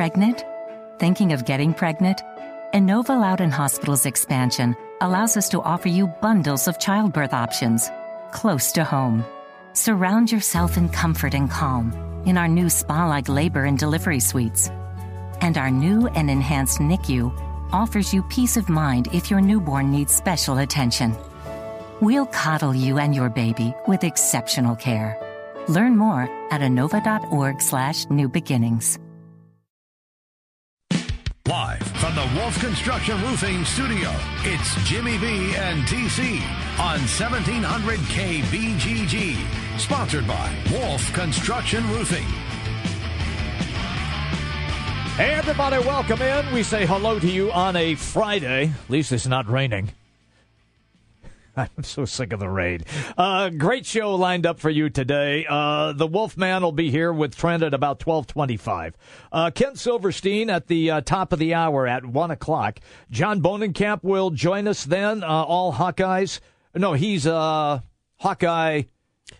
[0.00, 0.46] Pregnant?
[0.98, 2.22] Thinking of getting pregnant?
[2.72, 7.90] Inova Loudoun Hospital's expansion allows us to offer you bundles of childbirth options
[8.32, 9.22] close to home.
[9.74, 11.92] Surround yourself in comfort and calm
[12.24, 14.70] in our new spa like labor and delivery suites.
[15.42, 17.30] And our new and enhanced NICU
[17.70, 21.14] offers you peace of mind if your newborn needs special attention.
[22.00, 25.18] We'll coddle you and your baby with exceptional care.
[25.68, 28.98] Learn more at inova.org slash new beginnings.
[31.50, 34.14] Live from the Wolf Construction Roofing Studio,
[34.44, 36.40] it's Jimmy B and TC
[36.78, 39.36] on 1700 KBGG.
[39.76, 42.22] Sponsored by Wolf Construction Roofing.
[45.16, 46.54] Hey, everybody, welcome in.
[46.54, 48.66] We say hello to you on a Friday.
[48.66, 49.90] At least it's not raining.
[51.56, 52.80] I'm so sick of the rain.
[53.16, 55.46] Uh, great show lined up for you today.
[55.48, 58.96] Uh, the Wolfman will be here with Trent at about 1225.
[59.32, 62.80] Uh, Ken Silverstein at the uh, top of the hour at 1 o'clock.
[63.10, 65.22] John Bohnenkamp will join us then.
[65.24, 66.40] Uh, all Hawkeyes.
[66.74, 67.80] No, he's uh,
[68.18, 68.82] Hawkeye.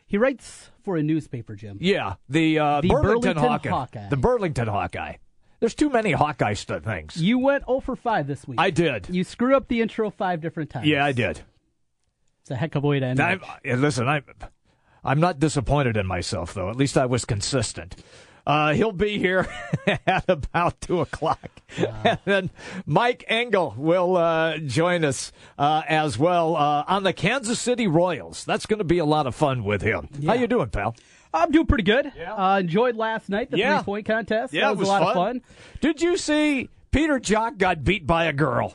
[0.07, 1.79] He writes for a newspaper, Jim.
[1.81, 3.69] Yeah, the, The Burlington, Burlington Hawkeye.
[3.71, 4.09] Hawkeye.
[4.09, 5.15] The Burlington Hawkeye.
[5.61, 7.19] There's too many Hawkeye things.
[7.19, 8.59] You went 0 for 5 this week.
[8.59, 9.09] I did.
[9.11, 10.87] You screw up the intro five different times.
[10.87, 11.43] Yeah, I did.
[12.51, 14.25] It's a heck of a way to end listen, I'm,
[15.05, 16.69] I'm not disappointed in myself, though.
[16.69, 17.95] At least I was consistent.
[18.45, 19.47] Uh, he'll be here
[20.05, 21.49] at about 2 o'clock.
[21.79, 22.51] And then
[22.87, 28.45] Mike Engel will uh, join us uh, as well uh, on the Kansas City Royals.
[28.45, 30.09] That's going to be a lot of fun with him.
[30.27, 30.97] How you doing, pal?
[31.33, 32.11] I'm doing pretty good.
[32.17, 32.35] Yeah.
[32.35, 33.79] Uh, enjoyed last night, the Yeah.
[33.79, 34.53] three point contest.
[34.53, 35.43] Yeah, that it was, a lot of fun.
[35.81, 38.75] Did you see Peter Jok got beat by a girl?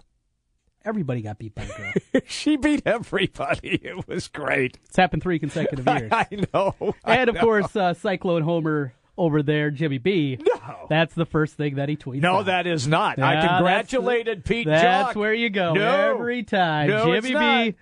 [0.86, 2.22] Everybody got beat by a girl.
[2.28, 3.70] she beat everybody.
[3.84, 4.78] It was great.
[4.86, 6.12] it's happened three consecutive years.
[6.12, 6.76] I know.
[7.04, 7.42] I and of know.
[7.42, 10.38] course, uh, Cyclone Homer over there, Jimmy B.
[10.40, 10.88] No.
[10.90, 12.22] That's the first thing that he tweets.
[12.22, 12.46] No, out.
[12.48, 13.18] that is not.
[13.20, 15.16] I congratulated the- Pete That's Jok.
[15.16, 16.12] where you go No.
[16.14, 16.90] every time.
[16.90, 17.64] No, it's Jimmy not.
[17.66, 17.76] B.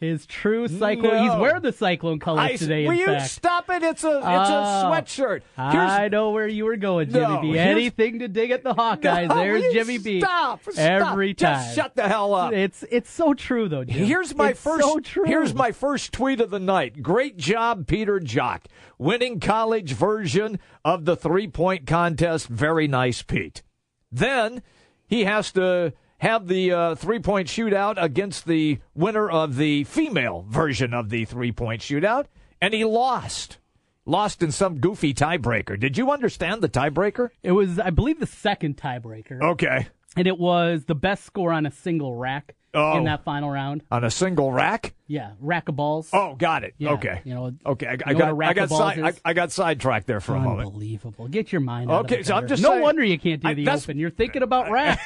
[0.00, 1.18] His true cyclone.
[1.24, 1.40] He's No.
[1.40, 2.86] wearing the cyclone colors I, today.
[2.86, 3.30] will you fact.
[3.30, 3.82] stop it?
[3.82, 5.42] It's a it's Oh, a ah, sweatshirt.
[5.58, 7.58] I know where you were going, Jimmy No, B.
[7.58, 9.28] Anything to dig at the Hawkeyes.
[9.28, 10.20] No, There's Jimmy B.
[10.22, 10.62] Stop.
[10.62, 10.78] stop.
[10.78, 11.56] Every time.
[11.56, 12.54] Just shut the hell up.
[12.54, 13.84] It's it's so true though.
[13.84, 14.06] Jim.
[14.06, 14.82] Here's my It's first.
[14.86, 15.24] So true.
[15.26, 17.02] Here's my first tweet of the night.
[17.02, 18.60] Great job, Peter Jok,
[18.96, 22.48] winning college version of the three point contest.
[22.48, 23.62] Very nice, Pete.
[24.10, 24.62] Then
[25.06, 30.44] he has to have the uh, three point shootout against the winner of the female
[30.48, 32.26] version of the three point shootout,
[32.60, 33.58] and he lost.
[34.06, 35.78] Lost in some goofy tiebreaker.
[35.78, 37.28] Did you understand the tiebreaker?
[37.42, 39.86] It was, I believe, the second tiebreaker, Okay.
[40.16, 42.96] and it was the best score on a single rack Oh.
[42.98, 43.82] in that final round.
[43.90, 44.94] On a single rack?
[45.08, 46.08] Yeah, rack of balls.
[46.12, 46.74] Oh, got it.
[46.78, 47.20] Yeah, okay.
[47.24, 47.88] you know- okay.
[47.88, 48.30] I, I got.
[48.30, 48.62] a rack I got.
[48.64, 49.30] of balls Side, I.
[49.30, 50.68] I got sidetracked there for a moment.
[50.68, 51.26] Unbelievable.
[51.28, 53.68] Get your mind out Okay, so I'm just no saying- wonder you can't do the
[53.68, 53.98] open.
[53.98, 55.02] You're thinking about racks.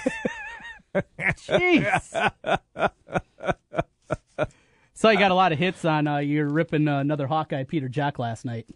[1.19, 2.32] Jeez.
[4.94, 6.06] so you got a lot of hits on.
[6.06, 8.66] Uh, you're ripping uh, another Hawkeye, Peter Jok, last night.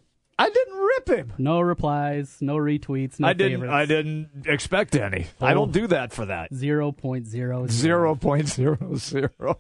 [0.41, 1.33] I didn't rip him.
[1.39, 3.61] No replies, no retweets, no I didn't.
[3.63, 3.73] favorites.
[3.75, 5.27] I didn't expect any.
[5.41, 5.55] I Oh.
[5.55, 6.55] don't do that for that.
[6.55, 9.31] Zero point zero Zero point zero zero.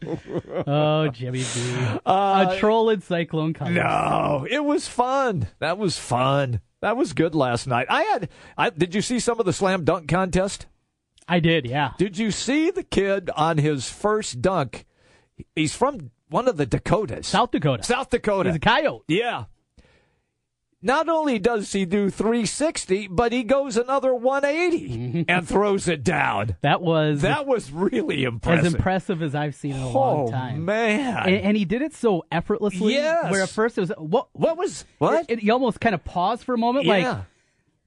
[0.69, 1.99] Oh, Jimmy B.
[2.07, 3.75] a troll in cyclone colors.
[3.75, 5.49] no, it was fun.
[5.59, 6.61] That was fun.
[6.81, 7.89] That was good last night.
[7.91, 8.29] I had.
[8.57, 10.67] I did you see some of the slam dunk contest?
[11.28, 11.93] I did, yeah.
[11.99, 14.87] Did you see the kid on his first dunk?
[15.55, 17.27] He's from one of the Dakotas.
[17.27, 17.83] South Dakota.
[17.83, 18.49] South Dakota.
[18.49, 19.05] He's a coyote.
[19.09, 19.44] Yeah.
[20.81, 25.22] Not only does he do 360, but he goes another 180 mm-hmm.
[25.28, 26.55] and throws it down.
[26.61, 28.67] That was That was really impressive.
[28.67, 30.65] as impressive as I've seen in a oh, long time.
[30.65, 31.27] man.
[31.27, 32.93] And, and he did it so effortlessly.
[32.94, 33.31] Yes.
[33.31, 34.28] Where at first it was what?
[34.33, 35.28] what was what?
[35.28, 36.93] It, it- you almost kind of paused for a moment, yeah.
[36.93, 37.19] like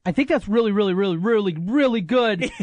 [0.05, 2.51] I think that's really, really, really, really, really good.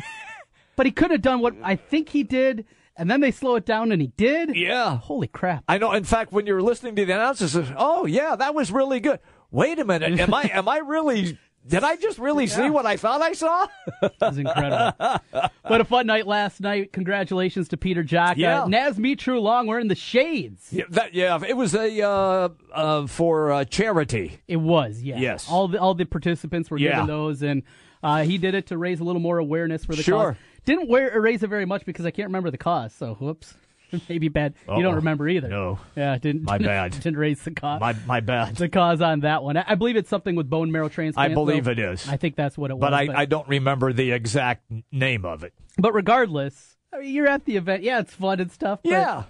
[0.78, 2.64] but he could have done what I think he did,
[2.96, 4.56] and then they slow it down, and he did.
[4.56, 4.96] yeah.
[4.96, 5.64] Holy crap!
[5.68, 5.92] I know.
[5.92, 9.18] In fact, when you're listening to the announcers, oh yeah, that was really good.
[9.50, 11.36] Wait a minute, am I am I really?
[11.66, 13.66] Did I just really see what I thought I saw?
[14.02, 15.20] It was incredible.
[15.62, 16.92] but a fun night last night.
[16.94, 18.36] Congratulations to Peter Jok.
[18.36, 18.62] Yeah.
[18.62, 20.68] Uh, Naz Mitrou-Long wearing the shades.
[20.72, 24.38] yeah, that, yeah, it was a uh, uh, for uh, charity.
[24.48, 25.18] It was, yeah.
[25.18, 25.46] Yes.
[25.50, 26.92] All the all the participants were Yeah.
[26.92, 27.62] given those, and
[28.02, 30.32] uh, he did it to raise a little more awareness for the Sure.
[30.32, 30.36] cause.
[30.68, 32.92] Didn't wear, raise it very much because I can't remember the cause.
[32.94, 33.54] So whoops,
[34.08, 34.54] maybe bad.
[34.66, 34.82] You Uh-oh.
[34.82, 35.48] don't remember either.
[35.48, 35.78] No.
[35.96, 36.42] Yeah, didn't.
[36.44, 36.92] My didn't, bad.
[36.92, 37.80] Didn't raise the cause.
[37.80, 38.56] My my bad.
[38.56, 39.56] the cause on that one.
[39.56, 41.30] I, I believe it's something with bone marrow transplant.
[41.30, 41.70] I believe though.
[41.72, 42.06] it is.
[42.08, 42.80] I think that's what it was.
[42.82, 45.54] but I, I don't remember the exact name of it.
[45.78, 47.82] but regardless, I mean, you're at the event.
[47.82, 48.80] Yeah, it's fun and stuff.
[48.84, 49.22] But Yeah.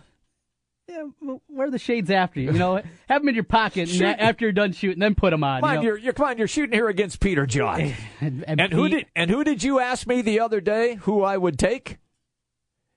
[0.88, 2.52] Yeah, well, wear the shades after you.
[2.52, 2.76] You know,
[3.08, 5.60] have them in your pocket and after you're done shooting, then put them on.
[5.60, 5.82] Come you on, know?
[5.90, 7.94] you're, you're come on, you're shooting here against Peter Jok.
[8.20, 11.22] and, and And who did and who did you ask me the other day who
[11.22, 11.98] I would take?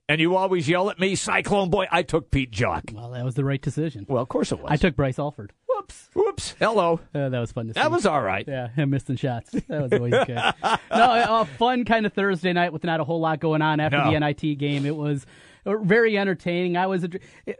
[0.07, 1.87] And you always yell at me, Cyclone Boy.
[1.89, 2.93] I took Pete Jok.
[2.93, 4.05] Well, that was the right decision.
[4.09, 4.69] Well, of course it was.
[4.69, 5.53] I took Bryce Alford.
[5.69, 6.09] Whoops.
[6.13, 6.55] Whoops.
[6.59, 6.99] Hello.
[7.15, 7.79] Uh, that was fun to see.
[7.79, 8.45] That was all right.
[8.45, 9.51] Yeah, him missing shots.
[9.51, 10.35] That was always good.
[10.65, 13.99] no, a fun kind of Thursday night with not a whole lot going on after
[13.99, 14.11] No.
[14.11, 14.85] the NIT game.
[14.85, 15.25] It was
[15.65, 16.77] very entertaining.
[16.77, 17.09] I was a,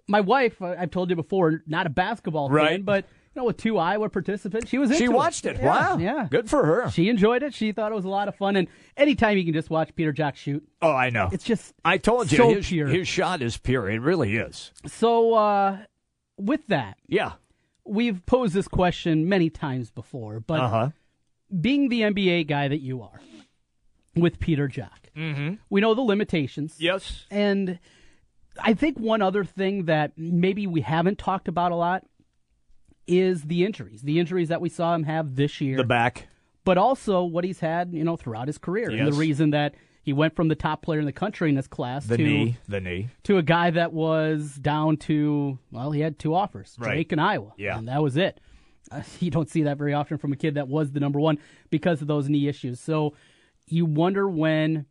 [0.08, 0.62] my wife.
[0.62, 4.10] uh, I've told you before, not a basketball fan, but you know, with two Iowa
[4.10, 4.96] participants, she was.
[4.98, 5.58] She watched it.
[5.58, 5.98] Yeah, wow.
[5.98, 6.28] Yeah.
[6.30, 6.90] Good for her.
[6.92, 7.54] She enjoyed it.
[7.54, 8.56] She thought it was a lot of fun.
[8.58, 8.68] And
[8.98, 11.30] anytime you can just watch Peter Jok shoot, oh, I know.
[11.32, 12.88] it's just I told you so his, pure.
[12.88, 13.90] his shot is pure.
[13.90, 14.72] It really is.
[14.86, 15.34] so.
[15.34, 15.78] uh
[16.38, 17.34] With that, Yeah.
[17.86, 20.90] we've posed this question many times before, but Uh huh.
[21.62, 23.22] being the NBA guy that you are
[24.16, 24.90] with Peter Jok.
[25.16, 25.56] mm-hmm.
[25.70, 26.76] we know the limitations.
[26.80, 27.26] Yes.
[27.32, 27.80] And
[28.62, 32.06] I think one other thing that maybe we haven't talked about a lot
[33.08, 36.28] is the injuries, the injuries that we saw him have this year, The back.
[36.64, 38.90] but also what he's had, you know, throughout his career.
[38.90, 41.68] And the reason that he went from the top player in the country in this
[41.68, 42.58] class The to knee.
[42.68, 43.10] The knee.
[43.24, 46.94] to a guy that was down to well, he had two offers, Right.
[46.94, 47.78] Drake and Iowa, Yeah.
[47.78, 48.40] and that was it.
[48.92, 51.38] Uh, you don't see that very often from a kid that was the number one
[51.70, 52.80] because of those knee issues.
[52.80, 53.14] So
[53.72, 54.86] you wonder when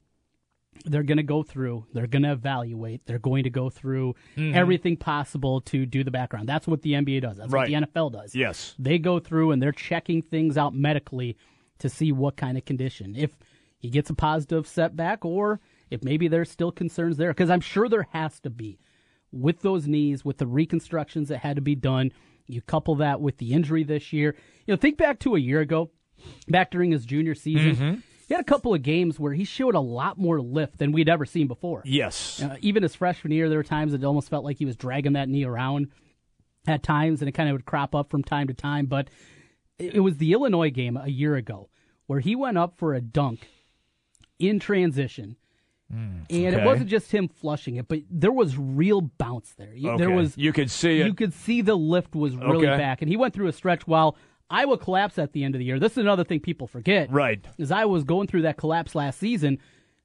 [0.85, 4.57] they're going to go through, they're going to evaluate, they're going to go through mm-hmm.
[4.57, 6.49] everything possible to do the background.
[6.49, 7.37] That's what the NBA does.
[7.37, 7.71] That's Right.
[7.71, 8.35] what the NFL does.
[8.35, 8.75] Yes.
[8.79, 11.37] They go through and they're checking things out medically
[11.81, 13.15] to see what kind of condition.
[13.17, 13.31] If
[13.79, 15.61] he gets a positive setback or
[15.91, 17.31] if maybe there's still concerns there.
[17.31, 18.79] Because I'm sure there has to be
[19.33, 22.13] with those knees, with the reconstructions that had to be done.
[22.47, 24.35] You couple that with the injury this year.
[24.67, 25.91] You know, think back to a year ago,
[26.49, 27.77] back during his junior season.
[27.77, 28.01] Mm-hmm.
[28.31, 31.09] He had a couple of games where he showed a lot more lift than we'd
[31.09, 31.83] ever seen before.
[31.85, 32.41] Yes.
[32.41, 35.15] Uh, even his freshman year, there were times it almost felt like he was dragging
[35.15, 35.89] that knee around
[36.65, 38.87] at times, and it kind of would crop up from time to time.
[38.87, 39.09] But
[39.81, 41.71] it, was the Illinois game a year ago
[42.07, 43.49] where he went up for a dunk
[44.39, 45.35] in transition.
[45.93, 49.75] and it wasn't just him flushing it, but there was real bounce there.
[49.75, 51.07] You- There was You could see it.
[51.07, 52.79] You could see the lift was really Okay.
[52.79, 54.17] back, and he went through a stretch while
[54.51, 55.79] Iowa collapsed at the end of the year.
[55.79, 57.11] This is another thing people forget.
[57.11, 57.45] Right.
[57.59, 59.59] As I was going through that collapse last season,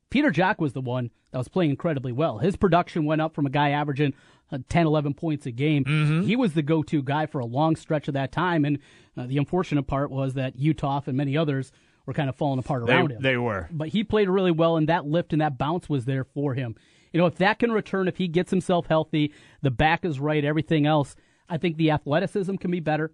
[0.10, 2.38] Peter Jok was the one that was playing incredibly well.
[2.38, 4.14] His production went up from a guy averaging
[4.52, 5.84] uh, 10, 11 points a game.
[5.84, 6.22] Mm-hmm.
[6.28, 8.64] He was the go to guy for a long stretch of that time.
[8.66, 8.78] And
[9.18, 11.72] uh, the unfortunate part was that Uthoff and many others
[12.06, 13.22] were kind of falling apart They, around him.
[13.24, 13.68] they were.
[13.72, 16.76] But he played really well, and that lift and that bounce was there for him.
[17.12, 19.34] You know, if that can return, if he gets himself healthy,
[19.64, 21.16] the back is right, everything else,
[21.50, 23.12] I think the athleticism can be better.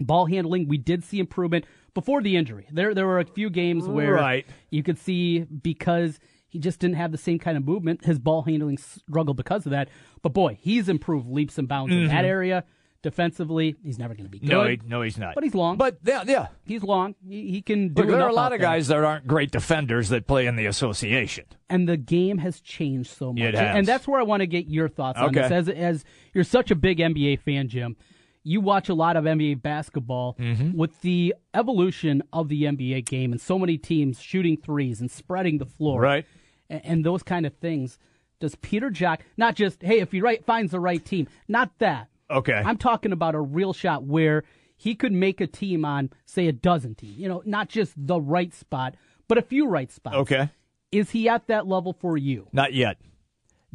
[0.00, 1.64] Ball handling, we did see improvement
[1.94, 2.66] before the injury.
[2.70, 4.46] There, there were a few games where Right.
[4.70, 6.18] you could see because
[6.48, 9.70] he just didn't have the same kind of movement, his ball handling struggled because of
[9.72, 9.88] that.
[10.22, 12.64] But boy, he's improved leaps and bounds in that area.
[13.00, 14.48] Defensively, he's never going to be good.
[14.50, 14.58] Mm-hmm.
[14.64, 15.36] No, he, no, he's not.
[15.36, 15.76] But he's long.
[15.76, 16.48] But yeah, yeah.
[16.64, 17.14] he's long.
[17.26, 18.66] He, he can do Look, there are a lot of there.
[18.68, 21.44] guys that aren't great defenders that play in the association.
[21.70, 23.54] and the game has changed so much.
[23.54, 25.50] And that's where I want to get your thoughts on this.
[25.52, 26.04] As as
[26.34, 27.96] you're such a big NBA fan, Jim,
[28.44, 30.76] you watch a lot of NBA basketball Mm-hmm.
[30.76, 35.58] with the evolution of the NBA game and so many teams shooting threes and spreading
[35.58, 36.26] the floor, Right.
[36.70, 37.98] And, and those kind of things.
[38.40, 42.08] Does Peter Jok not just hey if he right finds the right team, not that.
[42.30, 42.52] Okay.
[42.64, 44.44] I'm talking about a real shot where
[44.76, 47.14] he could make a team on say a dozen team.
[47.16, 48.94] You know, not just the right spot,
[49.26, 50.16] but a few right spots.
[50.18, 50.50] Okay.
[50.92, 52.46] Is he at that level for you?
[52.52, 52.98] Not yet.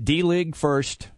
[0.02, 1.10] D League first.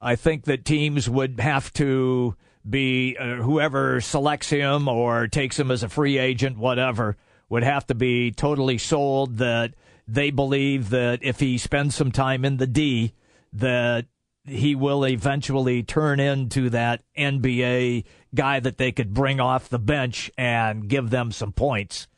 [0.00, 2.36] I think that teams would have to
[2.68, 7.16] be uh, whoever selects him or takes him as a free agent, whatever,
[7.48, 9.74] would have to be totally sold that
[10.06, 13.12] they believe that if he spends some time in the D,
[13.52, 14.06] that
[14.44, 18.04] he will eventually turn into that NBA
[18.34, 22.08] guy that they could bring off the bench and give them some points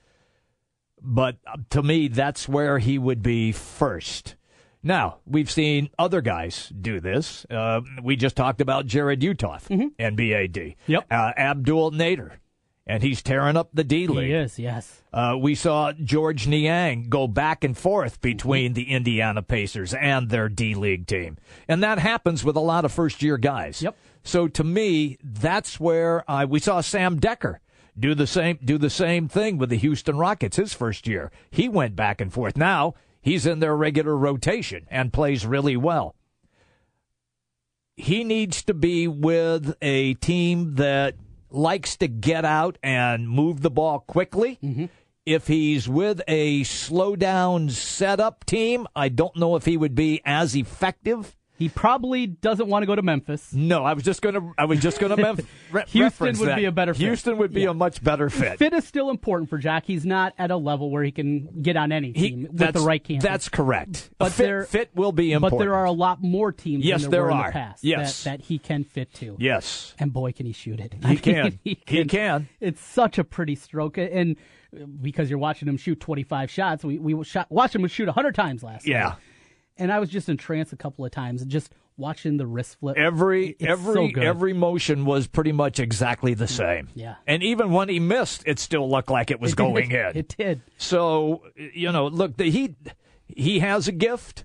[1.02, 4.36] but uh, to me, that's where he would be first.
[4.82, 7.46] Now, we've seen other guys do this.
[7.48, 10.76] Uh, we just talked about Jarrod Uthoff, NBA D.
[10.86, 11.06] Yep.
[11.10, 12.32] Uh, Abdel Nader,
[12.86, 14.26] and he's tearing up the D League.
[14.26, 15.02] He is, yes.
[15.12, 20.48] Uh, we saw Georges Niang go back and forth between the Indiana Pacers and their
[20.48, 21.36] D League team.
[21.68, 23.82] And that happens with a lot of first year guys.
[23.82, 23.96] Yep.
[24.24, 27.58] So to me, that's where I, we saw Sam Dekker
[27.98, 31.30] do the same do the same thing with the Houston Rockets his first year.
[31.50, 32.56] He went back and forth.
[32.56, 36.14] Now he's in their regular rotation and plays really well.
[37.96, 41.14] He needs to be with a team that
[41.50, 44.58] likes to get out and move the ball quickly.
[44.62, 44.86] Mm-hmm.
[45.24, 50.20] If he's with a slow down setup team, I don't know if he would be
[50.24, 53.52] as effective He probably doesn't want to go to Memphis.
[53.52, 54.52] No, I was just going to.
[54.58, 55.46] I was just going to Memphis.
[55.70, 56.56] re- Houston would that.
[56.56, 57.02] be a better fit.
[57.02, 57.70] Houston would be Yeah.
[57.70, 58.58] a much better fit.
[58.58, 59.84] Fit is still important for Jok.
[59.84, 62.80] He's not at a level where he can get on any He- team with the
[62.80, 63.22] right campus.
[63.22, 64.10] That's correct.
[64.18, 65.58] But fit, there- fit will be important.
[65.60, 67.46] But there are a lot more teams Yes, than there, there are.
[67.46, 68.24] the past Yes.
[68.24, 69.36] that, that he can fit to.
[69.38, 69.94] yes.
[69.98, 70.94] And boy, can he shoot it.
[71.04, 71.58] He can.
[71.64, 72.48] He can.
[72.60, 73.98] It's such a pretty stroke.
[73.98, 74.36] And
[75.00, 78.62] because you're watching him shoot 25 shots, we, we shot, watched him shoot 100 times
[78.62, 78.96] last year.
[78.96, 79.04] Yeah.
[79.10, 79.16] night.
[79.76, 82.96] And I was just entranced a couple of times, just watching the wrist flip.
[82.96, 86.88] Every It's every so every motion was pretty much exactly the same.
[86.94, 87.16] Yeah.
[87.26, 89.62] And even when he missed, it still looked like it was It did.
[89.62, 90.12] going in.
[90.16, 90.60] It did.
[90.76, 91.42] So
[91.74, 92.76] you know, look, the, he
[93.26, 94.44] he has a gift,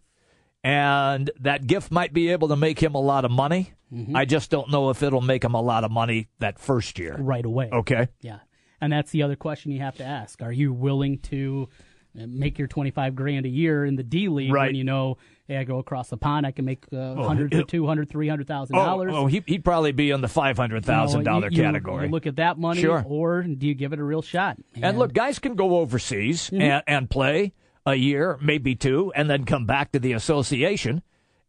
[0.64, 3.74] and that gift might be able to make him a lot of money.
[3.94, 4.16] Mm-hmm.
[4.16, 7.16] I just don't know if it'll make him a lot of money that first year.
[7.20, 7.70] right away.
[7.72, 8.08] Okay.
[8.22, 8.40] Yeah.
[8.82, 10.42] And that's the other question you have to ask.
[10.42, 11.70] Are you willing to
[12.26, 14.68] make your 25 grand a year in the D League Right.
[14.70, 17.58] when you know, hey, I go across the pond, I can make uh, 100 it-
[17.58, 19.12] to 200, 300,000 Oh, dollars.
[19.16, 21.64] oh he, he'd probably be in the five hundred You know, thousand dollar you- you-
[21.64, 22.06] category.
[22.06, 23.04] You look at that money, Sure.
[23.08, 24.58] or do you give it a real shot?
[24.82, 26.62] And look, guys can go overseas Mm-hmm.
[26.62, 27.54] and, and play
[27.86, 31.02] a year, maybe two, and then come back to the association,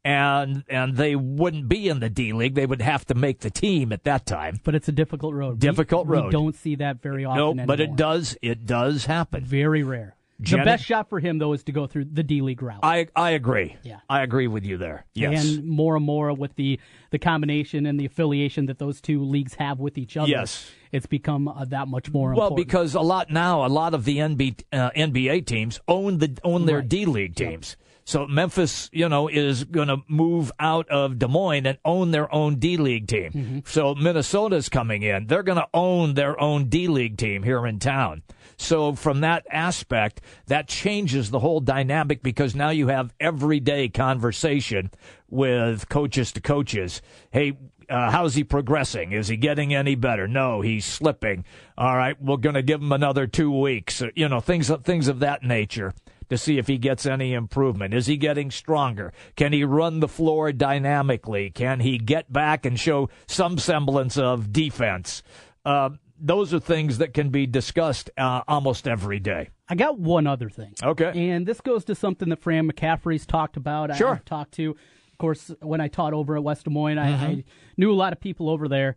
[0.05, 2.55] and and they wouldn't be in the D League.
[2.55, 4.61] They would have to make the team at that time.
[4.65, 5.59] but it's a difficult road.
[5.59, 6.27] Difficult we, road.
[6.27, 7.57] We don't see that very often.
[7.57, 9.45] No, but it does it does happen.
[9.45, 10.15] Very rare.
[10.40, 10.62] Jenny?
[10.62, 12.80] The best shot for him, though, is to go through the D League route.
[12.83, 13.76] I I agree.
[13.83, 14.00] Yeah.
[14.09, 15.04] I agree with you there.
[15.14, 15.45] Yes.
[15.45, 16.78] And more and more with the,
[17.11, 20.71] the combination and the affiliation that those two leagues have with each other, Yes.
[20.92, 22.66] it's become uh, that much more well, important.
[22.68, 26.66] because a lot now, a lot of the NB, uh, NBA teams own the own
[26.66, 26.88] their Right.
[26.88, 27.76] D League teams.
[28.04, 32.33] So Memphis, you know, is going to move out of Des Moines and own their
[32.35, 33.33] own D League team.
[33.33, 33.59] Mm-hmm.
[33.66, 37.78] So Minnesota's coming in; they're going to own their own D League team here in
[37.78, 38.23] town.
[38.59, 44.91] So from that aspect, that changes the whole dynamic because now you have everyday conversation
[45.31, 47.00] with coaches to coaches.
[47.31, 47.57] Hey,
[47.88, 49.12] uh, how's he progressing?
[49.12, 50.29] Is he getting any better?
[50.29, 51.45] No, he's slipping.
[51.79, 54.03] All right, we're going to give him another two weeks.
[54.03, 55.95] Uh, You know, things things of that nature
[56.29, 57.95] to see if he gets any improvement.
[57.95, 59.15] Is he getting stronger?
[59.37, 61.49] Can he run the floor dynamically?
[61.50, 65.23] Can he get back and show some semblance of defense?
[65.65, 69.51] Uh, those are things that can be discussed uh, almost every day.
[69.69, 70.75] I got one other thing.
[70.83, 71.31] Okay.
[71.31, 73.95] And this goes to something that Fran McCaffery's talked about.
[73.97, 74.15] Sure.
[74.15, 77.25] I've talked to, of course, when I taught over at West Des Moines, I, Mm-hmm.
[77.25, 77.45] I
[77.77, 78.97] knew a lot of people over there.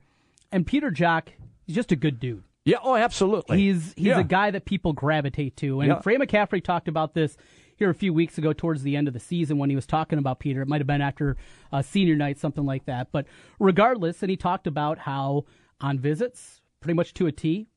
[0.52, 1.28] And Peter Jok,
[1.66, 2.44] he's just a good dude.
[2.66, 2.78] Yeah.
[2.84, 3.58] Oh, absolutely.
[3.58, 4.20] He's he's Yeah.
[4.20, 5.82] a guy that people gravitate to.
[5.82, 6.00] And Yeah.
[6.02, 7.36] Fran McCaffrey talked about this
[7.76, 10.20] here a few weeks ago towards the end of the season when he was talking
[10.20, 10.62] about Peter.
[10.62, 11.38] It might have been after
[11.74, 13.08] uh, senior night, something like that.
[13.12, 13.26] But
[13.60, 15.46] regardless, and he talked about how
[15.80, 17.68] on visits, pretty much to a T,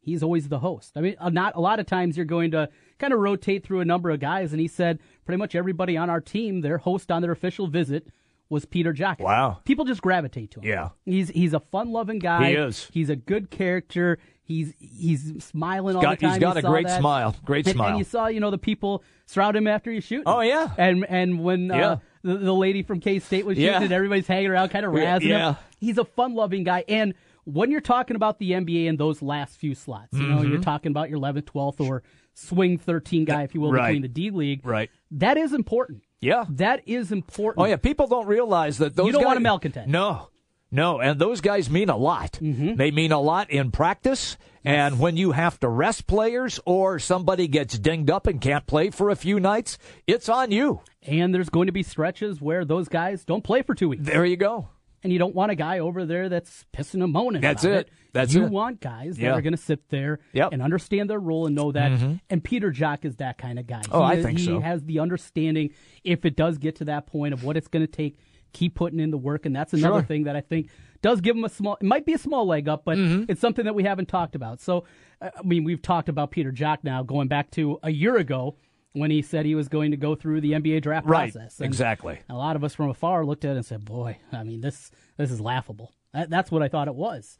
[0.00, 0.92] he's always the host.
[0.96, 2.68] I mean, uh, not a lot of times you're going to
[2.98, 6.10] kind of rotate through a number of guys, and he said pretty much everybody on
[6.10, 8.08] our team, their host on their official visit
[8.48, 9.20] was Peter Jok.
[9.20, 9.60] Wow.
[9.64, 10.66] People just gravitate to him.
[10.66, 10.88] Yeah.
[11.04, 12.48] He's he's a fun loving guy.
[12.50, 12.88] He is.
[12.92, 14.18] He's a good character.
[14.42, 16.30] He's he's smiling all got- the time.
[16.32, 16.98] he's got You a great that.
[16.98, 17.36] smile.
[17.44, 17.90] Great And- smile.
[17.90, 20.24] And you saw, you know, the people surround him after you shoot.
[20.26, 20.70] Oh, yeah.
[20.76, 21.90] And and when Yeah.
[21.90, 23.94] uh, the, the lady from K State was shooting Yeah.
[23.94, 25.50] everybody's hanging around kind of razzing yeah.
[25.52, 25.56] him.
[25.78, 26.84] He's a fun loving guy.
[26.88, 30.52] And when you're talking about the NBA in those last few slots, you know, Mm-hmm.
[30.52, 32.02] you're talking about your 11th, 12th, or
[32.34, 33.88] swing 13 guy, if you will, Right.
[33.88, 34.60] between the D League.
[34.64, 34.90] Right.
[35.12, 36.02] That is important.
[36.20, 36.44] Yeah.
[36.50, 37.64] That is important.
[37.64, 39.06] Oh yeah, people don't realize that those.
[39.06, 39.88] You don't guys, want a malcontent.
[39.88, 40.28] No,
[40.70, 42.32] no, and those guys mean a lot.
[42.40, 42.74] Mm-hmm.
[42.76, 47.48] They mean a lot in practice, and when you have to rest players or somebody
[47.48, 50.80] gets dinged up and can't play for a few nights, it's on you.
[51.02, 54.04] And there's going to be stretches where those guys don't play for two weeks.
[54.04, 54.68] There you go.
[55.02, 57.40] And you don't want a guy over there that's pissing and moaning.
[57.40, 57.90] That's about it.
[58.12, 58.38] That's it.
[58.38, 58.50] you it.
[58.50, 60.46] want guys that are going to sit there Yep.
[60.46, 60.54] Mm-hmm.
[60.54, 62.18] and understand their role and know that.
[62.28, 63.82] And Peter Jok is that kind of guy.
[63.90, 64.60] Oh, he, I think he so.
[64.60, 65.70] has the understanding
[66.04, 68.18] if it does get to that point of what it's going to take.
[68.52, 70.02] Keep putting in the work, and that's another Sure.
[70.02, 70.70] thing that I think
[71.02, 71.76] does give him a small.
[71.80, 73.30] It might be a small leg up, but Mm-hmm.
[73.30, 74.60] it's something that we haven't talked about.
[74.60, 74.86] So,
[75.22, 78.56] uh, I mean, we've talked about Peter Jok now, going back to a year ago
[78.92, 81.32] when he said he was going to go through the NBA draft Right.
[81.32, 81.58] process.
[81.58, 82.18] And Exactly.
[82.28, 84.90] a lot of us from afar looked at it and said, "Boy, I mean this
[85.16, 87.38] this is laughable." That, that's what I thought it was.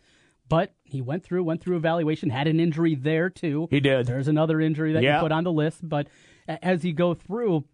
[0.49, 3.69] But he went through went through evaluation, had an injury there too.
[3.71, 4.07] He did.
[4.07, 5.16] There's another injury that Yeah.
[5.16, 5.88] you put on the list.
[5.88, 6.09] But
[6.49, 7.64] as you go through,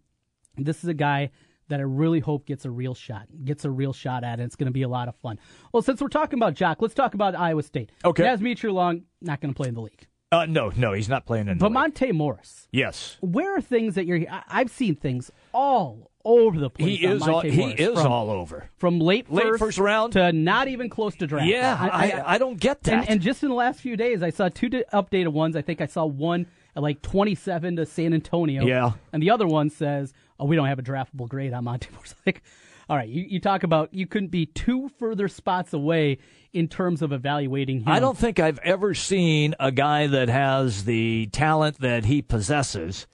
[0.57, 1.31] this is a guy
[1.69, 4.43] that I really hope gets a real shot, gets a real shot at it.
[4.43, 5.37] It's going to be a lot of fun.
[5.73, 7.91] Well, since we're talking about Jok, let's talk about Iowa State.
[8.05, 8.23] Okay.
[8.23, 10.07] Naz Long not going to play in the league.
[10.31, 11.57] Uh, no, no, he's not playing in.
[11.57, 11.71] the But.
[11.71, 14.29] Monte Morris, yes, where are things that you're?
[14.29, 16.99] I- I've seen things all over the place.
[16.99, 17.21] he is.
[17.25, 18.69] All, he Morris, is from- all over.
[18.77, 20.13] from late Late first, first round?
[20.13, 21.47] to not even close to draft.
[21.47, 22.93] Yeah, I, I, don't get that.
[22.93, 25.55] and, and just in the last few days, I saw two updated ones.
[25.55, 28.65] I think I saw one at like 27 to San Antonio.
[28.65, 28.91] Yeah.
[29.13, 32.13] And the other one says, oh, we don't have a draftable grade on Monte Morris.
[32.25, 32.43] Like,
[32.89, 36.19] All right, you, you talk about you couldn't be two further spots away
[36.53, 37.89] in terms of evaluating him.
[37.89, 43.05] I don't think I've ever seen a guy that has the talent that he possesses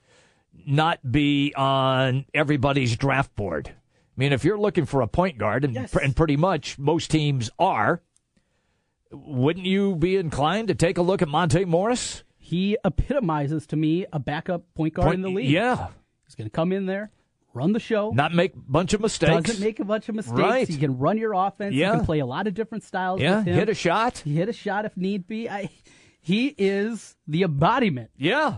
[0.68, 3.70] not be on everybody's draft board.
[3.70, 3.74] I
[4.16, 5.96] mean, if you're looking for a point guard, and, Yes.
[5.96, 8.04] and pretty much most teams are,
[9.12, 12.24] wouldn't you be inclined to take a look at Monte Morris?
[12.38, 15.50] He epitomizes to me a backup point guard in the league.
[15.50, 15.88] Yeah,
[16.26, 17.12] He's going to come in there,
[17.54, 18.12] run the show.
[18.12, 19.44] not make a bunch of mistakes.
[19.48, 20.38] doesn't make a bunch of mistakes.
[20.40, 20.68] Right.
[20.68, 21.74] He can run your offense.
[21.76, 21.92] Yeah.
[21.92, 23.22] He can play a lot of different styles.
[23.22, 23.56] yeah, with him.
[23.56, 24.18] hit a shot.
[24.20, 25.50] He hit a shot if need be.
[25.50, 25.70] I,
[26.22, 28.58] he is the embodiment Yeah,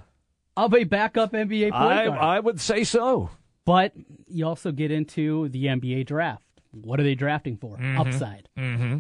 [0.55, 2.19] of a backup NBA point I guard.
[2.19, 3.29] I would say so.
[3.65, 3.93] but
[4.27, 6.43] you also get into the NBA draft.
[6.71, 7.77] What are they drafting for?
[7.97, 8.49] Upside.
[8.57, 8.99] Mm-hmm.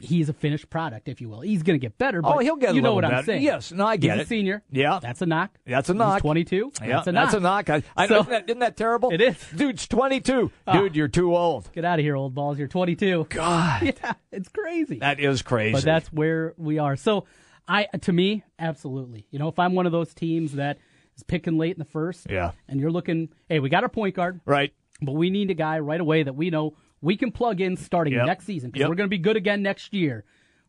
[0.00, 1.40] He's a finished product, if you will.
[1.40, 2.22] He's going to get better.
[2.22, 3.42] But Oh, he'll get a You know what I'm saying?
[3.42, 4.24] Yes, no, I get He's it.
[4.24, 4.62] a senior.
[4.70, 5.00] Yeah.
[5.02, 5.58] that's a knock.
[5.66, 6.14] That's a knock.
[6.18, 6.72] He's 22.
[6.80, 7.24] Yeah, that's a knock.
[7.24, 7.70] that's a knock.
[7.70, 9.10] I, I So- know, isn't, that, isn't that terrible?
[9.12, 9.36] It is.
[9.54, 10.50] Dude's 22.
[10.66, 10.72] Ah.
[10.74, 11.70] Dude, you're too old.
[11.72, 12.56] Get out of here, old balls.
[12.58, 13.26] You're 22.
[13.30, 15.00] God, Yeah, it's crazy.
[15.00, 15.72] that is crazy.
[15.72, 16.94] but that's where we are.
[16.96, 17.24] So,
[17.66, 19.26] I to me, absolutely.
[19.30, 20.78] You know, if I'm one of those teams that
[21.16, 22.52] is picking late in the first, Yeah.
[22.68, 24.72] and you're looking, hey, we got our point guard, right.
[25.02, 28.14] but we need a guy right away that we know we can plug in starting
[28.14, 28.26] Yep.
[28.26, 28.88] next season because Yep.
[28.88, 30.24] we're going to be good again next year.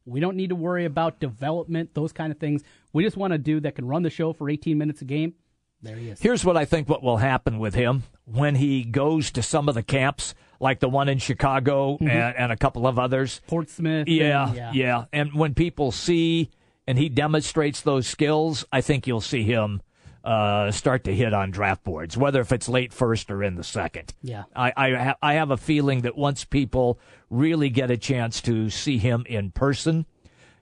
[0.05, 2.61] We don't need to worry about development, those kind of things.
[2.93, 5.33] We just want a dude that can run the show for 18 minutes a game.
[5.81, 6.19] There he is.
[6.19, 9.75] Here's what I think what will happen with him when he goes to some of
[9.75, 12.07] the camps, like the one in Chicago mm-hmm.
[12.09, 13.41] and, and a couple of others.
[13.47, 14.07] Portsmouth.
[14.07, 15.05] Yeah, and- yeah, yeah.
[15.13, 16.49] And when people see
[16.85, 19.81] and he demonstrates those skills, I think you'll see him
[20.25, 23.63] uh, start to hit on draft boards, whether if it's late first or in the
[23.63, 24.13] second.
[24.22, 24.44] Yeah.
[24.55, 28.70] I I, ha- I have a feeling that once people really get a chance to
[28.70, 30.05] see him in person,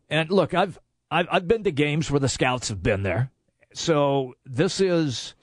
[0.10, 0.78] and look, I've
[1.10, 3.32] I've, I've been to games where the scouts have been there,
[3.74, 5.34] so this is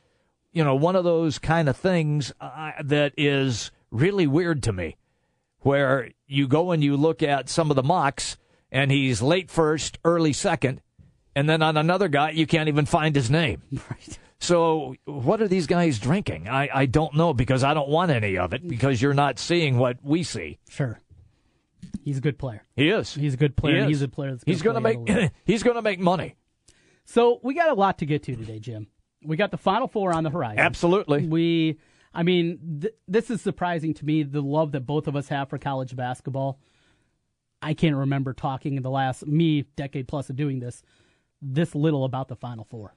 [0.53, 4.97] you know one of those kind of things uh, that is really weird to me
[5.61, 8.37] where you go and you look at some of the mocks
[8.73, 10.81] and he's late first, early second,
[11.35, 13.63] and then on another guy you can't even find his name.
[13.91, 14.19] Right.
[14.43, 16.49] So what are these guys drinking?
[16.49, 19.77] I, I don't know because I don't want any of it because you're not seeing
[19.77, 20.59] what we see.
[20.71, 20.99] Sure.
[22.03, 22.65] He's a good player.
[22.75, 23.15] He is.
[23.15, 23.83] He's a good player.
[23.83, 23.89] He.
[23.89, 26.01] He's a player that's he's going to to play in make he's going to make
[26.01, 26.37] money.
[27.05, 28.87] So we got a lot to get to today, Jim.
[29.23, 30.61] We got the Final Four on the horizon.
[30.61, 31.27] Absolutely.
[31.27, 31.79] We,
[32.15, 34.23] I mean, th- this is surprising to me.
[34.23, 36.59] The love that both of us have for college basketball.
[37.61, 40.83] I can't remember talking in the last me decade plus of doing this
[41.43, 42.95] this little about the Final Four.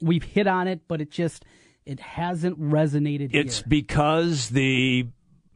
[0.00, 1.44] We've hit on it, but it just
[1.84, 3.64] it hasn't resonated It's here.
[3.68, 5.06] because the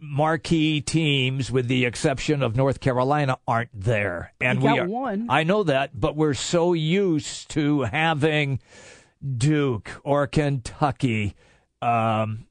[0.01, 4.33] marquee teams, with the exception of North Carolina, aren't there.
[4.41, 4.87] And we are.
[4.87, 5.27] one.
[5.31, 8.61] I know that, but we're so used to having
[9.37, 11.37] Duke or Kentucky.
[11.81, 12.47] Um,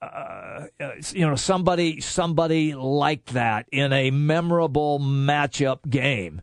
[0.00, 0.66] uh,
[1.12, 6.42] you know, somebody, somebody like that in a memorable matchup game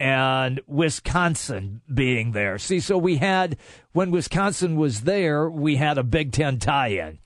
[0.00, 2.58] and Wisconsin being there.
[2.58, 3.56] See, so we had,
[3.92, 7.18] when Wisconsin was there, we had a Big Ten tie in.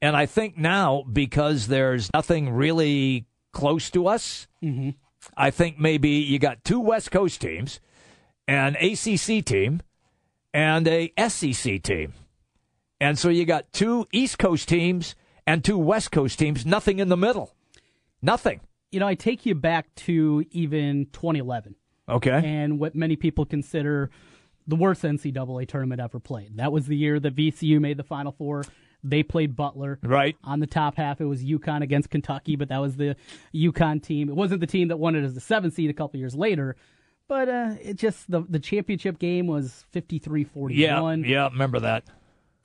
[0.00, 4.90] And I think now, because there's nothing really close to us, mm-hmm.
[5.36, 7.80] I think maybe you got two West Coast teams,
[8.48, 9.82] an ACC team,
[10.54, 12.14] and a SEC team.
[12.98, 15.14] And so you got two East Coast teams
[15.46, 17.54] and two West Coast teams, nothing in the middle.
[18.22, 18.60] Nothing.
[18.90, 21.74] you know, I take you back to even 2011.
[22.10, 22.42] Okay.
[22.44, 24.10] and what many people consider
[24.66, 26.56] the worst NCAA tournament ever played.
[26.56, 28.64] That was the year that VCU made the Final Four.
[29.02, 29.98] They played Butler.
[30.02, 30.36] Right.
[30.44, 33.16] On the top half, it was UConn against Kentucky, but that was the
[33.54, 34.28] UConn team.
[34.28, 36.76] It wasn't the team that won it as the seventh seed a couple years later.
[37.26, 40.70] But uh, it just the the championship game was 53-41.
[40.74, 41.14] Yeah.
[41.14, 41.48] Yeah.
[41.48, 42.04] Remember that.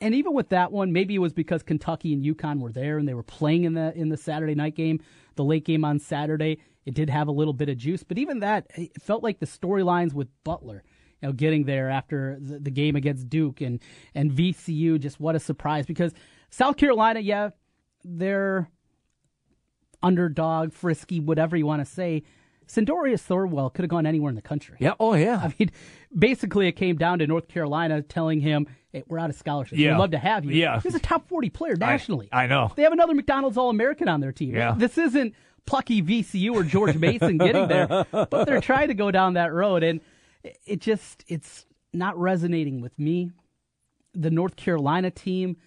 [0.01, 3.07] And even with that one, maybe it was because Kentucky and UConn were there and
[3.07, 4.99] they were playing in the in the Saturday night game,
[5.35, 6.59] the late game on Saturday.
[6.85, 9.47] It did have a little bit of juice, but even that, it felt like the
[9.47, 10.83] storylines with Butler,
[11.21, 13.81] you know, getting there after the, the game against Duke and
[14.13, 16.13] and VCU, just what a surprise because
[16.49, 17.49] South Carolina, yeah,
[18.03, 18.69] they're
[20.03, 22.23] underdog, frisky, whatever you want to say.
[22.67, 24.77] Sindarius Thornwell could have gone anywhere in the country.
[24.79, 24.93] Yeah.
[24.99, 25.37] Oh, yeah.
[25.37, 25.69] I mean,
[26.17, 29.79] basically, it came down to North Carolina telling him, hey, we're out of scholarships.
[29.79, 29.91] Yeah.
[29.91, 30.53] We'd love to have you.
[30.53, 30.79] Yeah.
[30.81, 32.27] He's a top 40 player nationally.
[32.31, 32.71] I know.
[32.75, 34.55] They have another McDonald's All American on their team.
[34.55, 34.73] Yeah.
[34.75, 39.33] This isn't plucky VCU or George Mason getting there, but they're trying to go down
[39.33, 39.83] that road.
[39.83, 40.01] And
[40.65, 43.31] it just, it's not resonating with me.
[44.13, 45.57] The North Carolina team,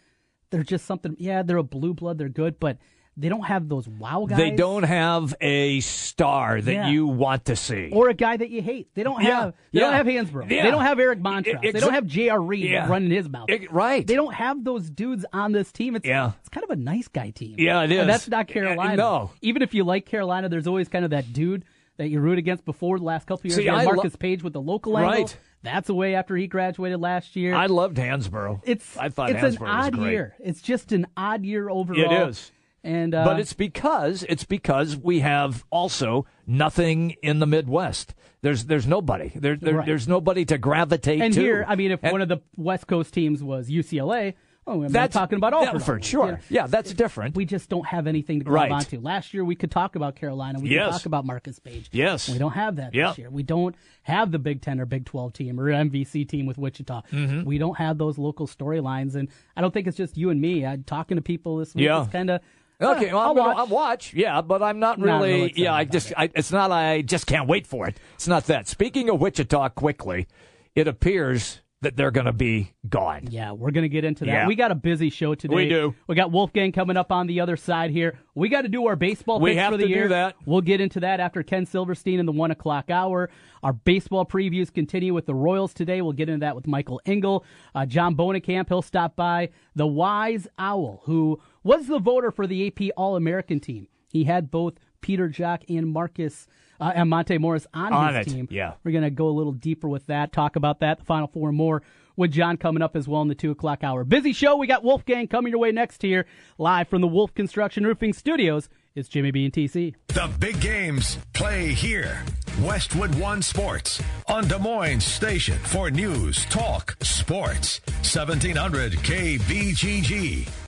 [0.51, 2.79] they're just something, yeah, they're a blue blood, they're good, but
[3.21, 4.39] they don't have those wow guys.
[4.39, 6.89] They don't have a star that Yeah.
[6.89, 7.91] you want to see.
[7.93, 8.89] or a guy that you hate.
[8.95, 9.47] They don't have.
[9.47, 9.51] Yeah.
[9.73, 10.49] They don't have Hansbrough.
[10.49, 11.61] They don't have Eric Montross.
[11.73, 12.41] They don't have J.R.
[12.41, 13.51] Reid running his mouth.
[13.51, 14.07] E- right.
[14.07, 15.97] They don't have those dudes on this team.
[15.97, 16.33] It's Yeah.
[16.41, 17.57] it's kind of a nice guy team.
[17.59, 18.97] Yeah, it And that's not Carolina.
[18.97, 19.31] no.
[19.43, 21.65] Even if you like Carolina, there's always kind of that dude
[21.97, 23.57] that you root against before the last couple of years.
[23.57, 25.13] See, I lo- Marcus Paige with the local angle.
[25.13, 25.37] Right.
[25.65, 27.53] That's away after he graduated last year.
[27.57, 28.61] I loved Hansbrough.
[28.65, 30.11] it's I thought it's Hansbrough an was odd great.
[30.13, 30.35] year.
[30.39, 31.99] It's just an odd year overall.
[32.25, 32.53] It is.
[32.85, 38.15] And uh, But it's because it's because we have also nothing in the Midwest.
[38.41, 39.33] There's there's nobody.
[39.35, 39.87] There, there Right.
[39.87, 41.41] there's nobody to gravitate to and to.
[41.41, 44.93] here, I mean, if And one of the West Coast teams was UCLA, oh, I'm
[44.93, 46.05] that's talking about Alford.
[46.05, 46.27] sure.
[46.27, 47.35] You know, Yeah, that's different.
[47.35, 48.73] we just don't have anything to grab Right.
[48.73, 49.01] onto.
[49.01, 50.61] Last year, we could talk about Carolina.
[50.61, 50.87] We Yes.
[50.87, 51.89] could talk about Marcus Paige.
[51.91, 52.29] Yes.
[52.31, 53.09] We don't have that Yeah.
[53.09, 53.31] this year.
[53.31, 57.03] We don't have the Big Ten or Big 12 team or MVC team with Wichita.
[57.13, 57.43] Mm-hmm.
[57.45, 59.17] We don't have those local storylines.
[59.17, 60.65] And I don't think it's just you and me.
[60.65, 62.03] I, talking to people this week Yeah.
[62.03, 62.41] is kind of.
[62.81, 63.57] Okay, well, I'll watch.
[63.57, 64.15] I'll watch.
[64.15, 65.53] Yeah, but I'm not really.
[65.57, 66.13] yeah, uh, I just.
[66.17, 66.71] I, it's not.
[66.71, 67.97] I just can't wait for it.
[68.15, 68.69] It's not that.
[68.69, 70.29] Speaking of Wichita, quickly,
[70.77, 73.29] it appears that they're going to be gone.
[73.31, 74.31] Yeah, we're going to get into that.
[74.33, 74.47] Yeah.
[74.49, 75.55] We got a busy show today.
[75.55, 75.95] We do.
[76.09, 78.19] We got Wolfgang coming up on the other side here.
[78.35, 80.09] We got to do our baseball We picks have for the to do year.
[80.09, 80.35] that.
[80.45, 83.31] We'll get into that after Ken Silverstein in the one o'clock hour.
[83.63, 86.03] Our baseball previews continue with the Royals today.
[86.03, 87.45] We'll get into that with Michael Engel.
[87.75, 88.69] Uh, John Bohnenkamp.
[88.69, 89.51] he'll stop by.
[89.77, 93.87] The Wise Owl, who was the voter for the AP All American team.
[94.11, 96.49] He had both Peter Jok and Marcus
[96.81, 98.49] uh, and Monte Morris on, On his it, team.
[98.51, 98.75] yeah.
[98.85, 101.53] We're going to go a little deeper with that, talk about that, the Final Four
[101.53, 101.83] more
[102.17, 104.03] with John coming up as well in the 2 o'clock hour.
[104.05, 104.57] Busy show.
[104.57, 106.27] We got Wolfgang coming your way next here,
[106.59, 108.69] live from the Wolf Construction Roofing Studios.
[108.97, 109.95] It's Jimmy B and TC.
[110.09, 112.25] The big games play here.
[112.63, 117.81] Westwood One Sports on Des Moines Station for news, talk, sports.
[118.03, 120.68] 1700 KBGG.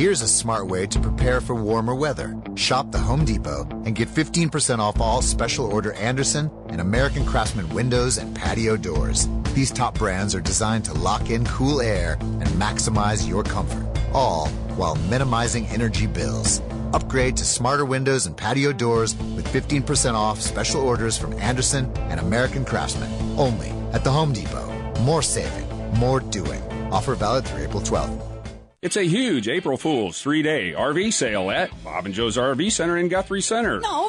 [0.00, 2.34] Here's a smart way to prepare for warmer weather.
[2.54, 7.68] Shop the Home Depot and get 15% off all special order Andersen and American Craftsman
[7.68, 9.28] windows and patio doors.
[9.52, 14.48] These top brands are designed to lock in cool air and maximize your comfort, all
[14.78, 16.62] while minimizing energy bills.
[16.94, 22.20] Upgrade to smarter windows and patio doors with 15% off special orders from Andersen and
[22.20, 23.12] American Craftsman.
[23.38, 24.66] Only at the Home Depot.
[25.02, 26.62] More saving, more doing.
[26.90, 28.29] Offer valid through April 12th.
[28.82, 32.96] It's a huge April Fool's three day RV sale at Bob and Joe's RV Center
[32.96, 33.78] in Guthrie Center.
[33.80, 34.08] No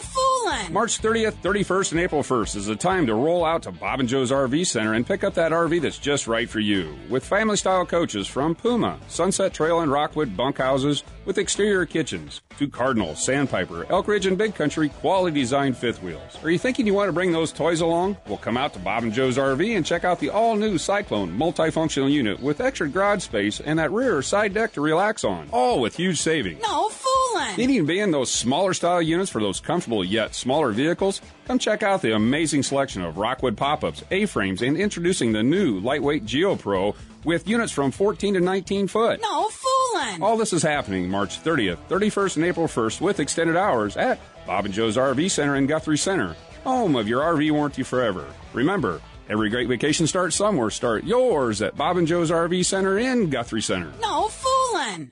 [0.72, 4.10] March 30th, 31st, and April 1st is the time to roll out to Bob and
[4.10, 6.96] Joe's RV Center and pick up that RV that's just right for you.
[7.10, 12.68] With family style coaches from Puma, Sunset Trail and Rockwood bunkhouses with exterior kitchens, to
[12.68, 16.38] Cardinal, Sandpiper, Elk Ridge, and Big Country quality designed fifth wheels.
[16.44, 18.18] Are you thinking you want to bring those toys along?
[18.28, 21.32] Well, come out to Bob and Joe's RV and check out the all new Cyclone
[21.32, 25.50] multifunctional unit with extra garage space and that rear side deck to relax on.
[25.52, 26.62] All with huge savings.
[26.62, 26.90] No
[27.32, 27.58] fooling.
[27.58, 31.22] Needing to be in those smaller style units for those comfortable yet smaller vehicles?
[31.46, 35.44] Come check out the amazing selection of Rockwood pop ups, A frames, and introducing the
[35.44, 39.22] new lightweight Geo Pro with units from 14 to 19 foot.
[39.22, 40.24] No fooling.
[40.24, 44.66] All this is happening March 30th, 31st, and April 1st with extended hours at Bob
[44.66, 48.26] and Joe's RV Center in Guthrie Center, home of your RV warranty forever.
[48.54, 50.70] Remember, every great vacation starts somewhere.
[50.70, 53.92] Start yours at Bob and Joe's RV Center in Guthrie Center.
[54.02, 55.12] No fooling.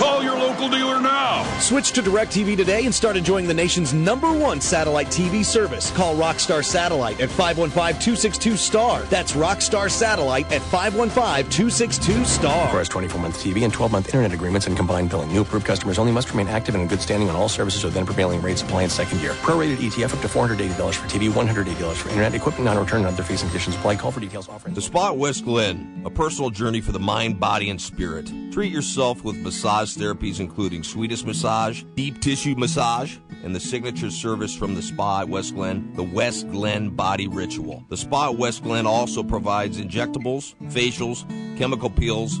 [0.00, 1.44] Call your local dealer now.
[1.58, 5.90] Switch to DirecTV today and start enjoying the nation's number one satellite TV service.
[5.90, 9.02] Call Rockstar Satellite at 515-262-STAR.
[9.02, 12.64] That's Rockstar Satellite at 515-262-STAR.
[12.64, 15.30] Requires 24-month TV and 12-month internet agreements and combined billing.
[15.30, 17.92] New approved customers only must remain active and in good standing on all services with
[17.92, 19.32] then prevailing rates apply in second year.
[19.42, 23.42] Prorated ETF up to $480 for TV, $180 for internet, equipment non-return and other fees
[23.42, 23.96] and conditions apply.
[23.96, 24.48] Call for details.
[24.48, 24.72] Offering.
[24.72, 28.32] The Spot at West Glen, a personal journey for the mind, body, and spirit.
[28.50, 34.54] Treat yourself with massage therapies including Swedish massage, deep tissue massage, and the signature service
[34.54, 37.84] from the spa at West Glen, the West Glen Body Ritual.
[37.88, 41.26] The spa at West Glen also provides injectables, facials,
[41.58, 42.40] chemical peels,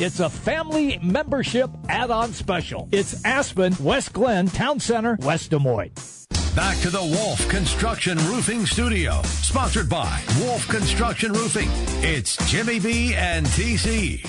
[0.00, 2.88] it's a family membership add-on special.
[2.92, 6.26] It's Aspen, West Glen, Town Center, West Des Moines.
[6.54, 11.68] Back to the Wolf Construction Roofing Studio, sponsored by Wolf Construction Roofing.
[12.02, 14.24] It's Jimmy B and TC.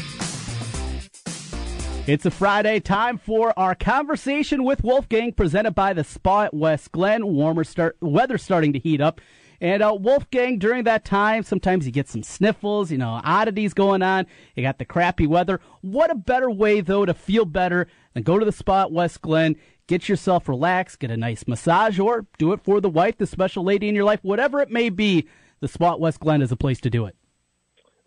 [2.08, 6.92] It's a Friday time for our conversation with Wolfgang, presented by the Spa at West
[6.92, 7.28] Glen.
[7.28, 9.22] Warmer start, weather starting to heat up.
[9.62, 14.02] And uh, Wolfgang, during that time, sometimes you get some sniffles, you know, oddities going
[14.02, 14.26] on.
[14.56, 15.60] You got the crappy weather.
[15.82, 19.58] What a better way, though, to feel better than go to the spot, West Glen,
[19.88, 23.64] get yourself relaxed, get a nice massage, or do it for the wife, the special
[23.64, 25.28] lady in your life, whatever it may be.
[25.60, 27.18] The spot, West Glen is a place to do it.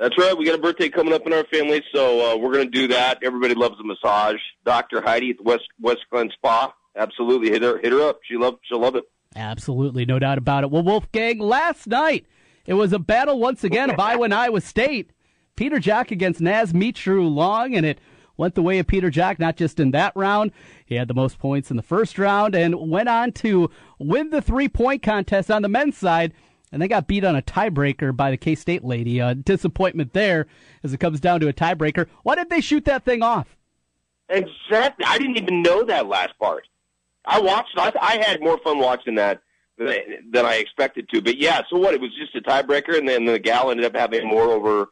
[0.03, 0.37] That's right.
[0.37, 2.89] We got a birthday coming up in our family, so uh, we're going to do
[2.89, 3.19] that.
[3.23, 4.41] Everybody loves a massage.
[4.65, 5.03] Dr.
[5.03, 6.73] Heidi at West West Glen Spa.
[6.97, 8.19] Absolutely, hit her hit her up.
[8.25, 9.05] She love she'll love it.
[9.35, 10.71] Absolutely, no doubt about it.
[10.71, 12.27] Well, Wolfgang, last night
[12.67, 15.11] it was a battle once again of Iowa and Iowa State.
[15.57, 17.99] Peter Jok against Naz Mitrou-Long, and it
[18.37, 20.53] went the way of Peter Jok, not just in that round.
[20.87, 24.43] He had the most points in the first round and went on to win the
[24.43, 26.33] three point contest on the men's side.
[26.71, 29.21] And they got beat on a tiebreaker by the K State lady.
[29.21, 30.47] Uh, disappointment there
[30.83, 32.07] as it comes down to a tiebreaker.
[32.23, 33.57] Why did they shoot that thing off?
[34.31, 35.05] Exactly.
[35.07, 36.67] I didn't even know that last part.
[37.25, 37.77] I watched.
[37.77, 39.43] I, I had more fun watching that
[39.79, 39.93] than
[40.33, 41.23] than I expected to.
[41.23, 41.95] But yeah, so what?
[41.95, 44.89] It was just a tiebreaker, and then the gal ended up having more over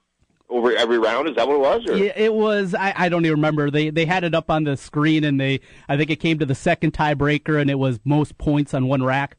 [0.49, 1.29] over every round.
[1.29, 1.87] Is that what it was?
[1.88, 1.97] Or?
[1.97, 2.75] Yeah, it was.
[2.75, 3.71] I, I don't even remember.
[3.71, 6.47] They they had it up on the screen, and they I think it came to
[6.47, 9.37] the second tiebreaker, and it was most points on one rack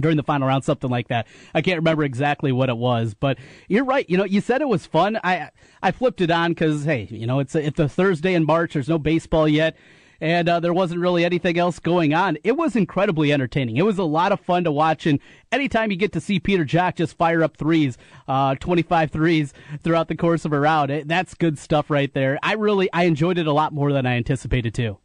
[0.00, 1.26] during the final round, something like that.
[1.54, 4.08] I can't remember exactly what it was, but you're right.
[4.08, 5.18] You know, you said it was fun.
[5.22, 5.50] I
[5.82, 8.74] I flipped it on because hey, you know, it's a, it's a Thursday in March.
[8.74, 9.76] There's no baseball yet.
[10.22, 12.38] And uh, there wasn't really anything else going on.
[12.44, 13.76] It was incredibly entertaining.
[13.76, 15.18] It was a lot of fun to watch, and
[15.50, 20.06] anytime you get to see Peter Jok just fire up threes, uh, 25 threes throughout
[20.06, 22.38] the course of a round, it, that's good stuff right there.
[22.40, 24.96] I really I enjoyed it a lot more than I anticipated too.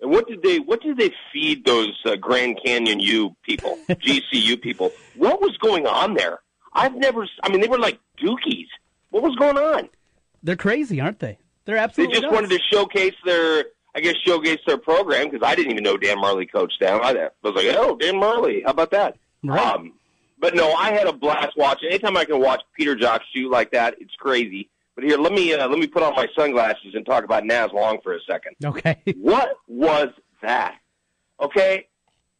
[0.00, 4.60] And what did they what did they feed those uh, Grand Canyon U people, GCU
[4.60, 4.90] people?
[5.14, 6.40] What was going on there?
[6.72, 7.24] I've never.
[7.44, 8.66] I mean, they were like dookies.
[9.10, 9.88] What was going on?
[10.42, 11.38] They're crazy, aren't they?
[11.66, 12.14] They're absolutely.
[12.14, 12.34] They just nuts.
[12.34, 13.64] wanted to showcase their,
[13.96, 17.00] I guess, showcase their program because I didn't even know Dan Majerle coached them.
[17.02, 19.16] I was like, oh, Dan Majerle, how about that?
[19.48, 19.94] Um,
[20.38, 21.88] but no, I had a blast watching.
[21.88, 24.68] Anytime I can watch Peter Jok shoot like that, it's crazy.
[24.94, 27.70] But here, let me uh, let me put on my sunglasses and talk about Naz
[27.72, 28.56] Long for a second.
[28.64, 29.02] Okay.
[29.16, 30.08] What was
[30.42, 30.76] that?
[31.40, 31.88] Okay,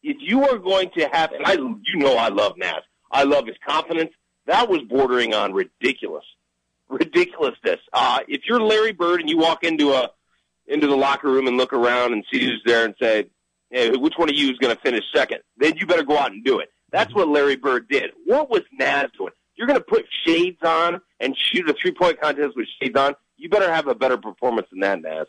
[0.02, 2.82] if you are going to have, and I, you know, I love Naz.
[3.10, 4.10] I love his confidence.
[4.46, 6.24] That was bordering on ridiculous,
[6.88, 7.80] ridiculousness.
[7.92, 10.10] Uh, if you're Larry Bird and you walk into a
[10.68, 13.26] into the locker room and look around and see who's there and say,
[13.70, 16.32] hey, which one of you is going to finish second, then you better go out
[16.32, 16.70] and do it.
[16.90, 17.20] That's mm-hmm.
[17.20, 18.10] what Larry Bird did.
[18.24, 19.32] What was Naz doing?
[19.56, 23.14] You're going to put shades on and shoot a three point contest with shades on.
[23.36, 25.26] You better have a better performance than that, Naz.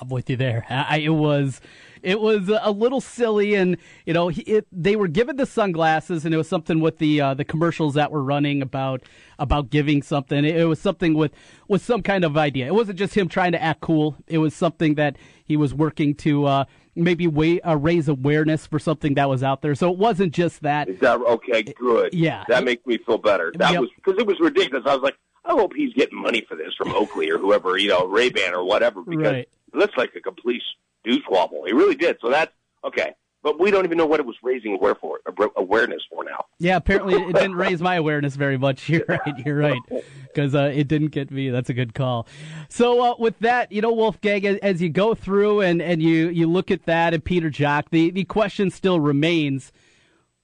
[0.00, 0.66] I'm with you there.
[0.68, 1.60] I, it was,
[2.02, 6.24] it was a little silly, and you know, he- it, they were given the sunglasses,
[6.24, 9.02] and it was something with the uh, the commercials that were running about
[9.38, 10.44] about giving something.
[10.44, 11.32] It, was something with
[11.68, 12.66] with some kind of idea.
[12.66, 14.16] It wasn't just him trying to act cool.
[14.26, 16.64] It was something that he was working to uh,
[16.96, 19.74] maybe wa- uh, raise awareness for something that was out there.
[19.74, 20.88] So it wasn't just that.
[20.88, 21.62] Is that okay?
[21.62, 22.12] Good.
[22.14, 22.44] Yeah.
[22.48, 23.52] that makes me feel better.
[23.56, 23.80] That Yep.
[23.80, 24.84] was because it was ridiculous.
[24.86, 27.88] I was like, I hope he's getting money for this from Oakley or whoever, you
[27.88, 29.48] know, Ray Ban or whatever, because Right.
[29.72, 30.60] it looks like a complete
[31.08, 31.64] douche wobble.
[31.66, 32.18] He really did.
[32.20, 32.52] So that's
[32.84, 33.14] okay.
[33.40, 35.20] But we don't even know what it was raising aware for,
[35.56, 36.44] awareness for now.
[36.58, 38.88] Yeah, apparently it didn't raise my awareness very much.
[38.88, 39.38] You're right.
[39.46, 39.80] You're right.
[40.24, 41.48] Because uh, it didn't get me.
[41.48, 42.26] That's a good call.
[42.68, 46.28] So uh, with that, you know, Wolfgang, as, as you go through and, and you,
[46.30, 49.72] you look at that and Peter Jok, the, the question still remains,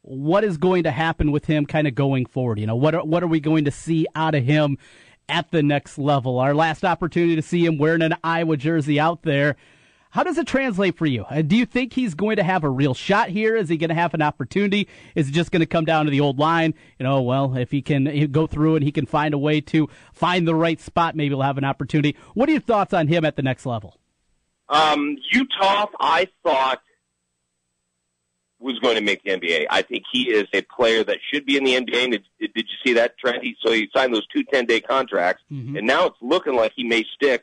[0.03, 2.61] what is going to happen with him kind of going forward?
[2.61, 4.79] You know, what are, what are we going to see out of him
[5.29, 6.39] at the next level?
[6.39, 9.57] Our last opportunity to see him wearing an Iowa jersey out there.
[10.15, 11.25] How does it translate for you?
[11.25, 13.57] Uh, do you think he's going to have a real shot here?
[13.57, 14.87] Is he going to have an opportunity?
[15.17, 16.73] Is it just going to come down to the old line?
[17.01, 19.89] You know, well, if he can go through and he can find a way to
[20.13, 22.17] find the right spot, maybe he'll have an opportunity.
[22.35, 23.99] What are your thoughts on him at the next level?
[24.69, 26.81] Um, Uthoff, I thought
[28.61, 29.67] was going to make the NBA.
[29.69, 32.13] I think he is a player that should be in the NBA.
[32.13, 33.43] Did, did you see that trend?
[33.43, 35.77] He, so he signed those two 10 day contracts, Mm-hmm.
[35.77, 37.43] and now it's looking like he may stick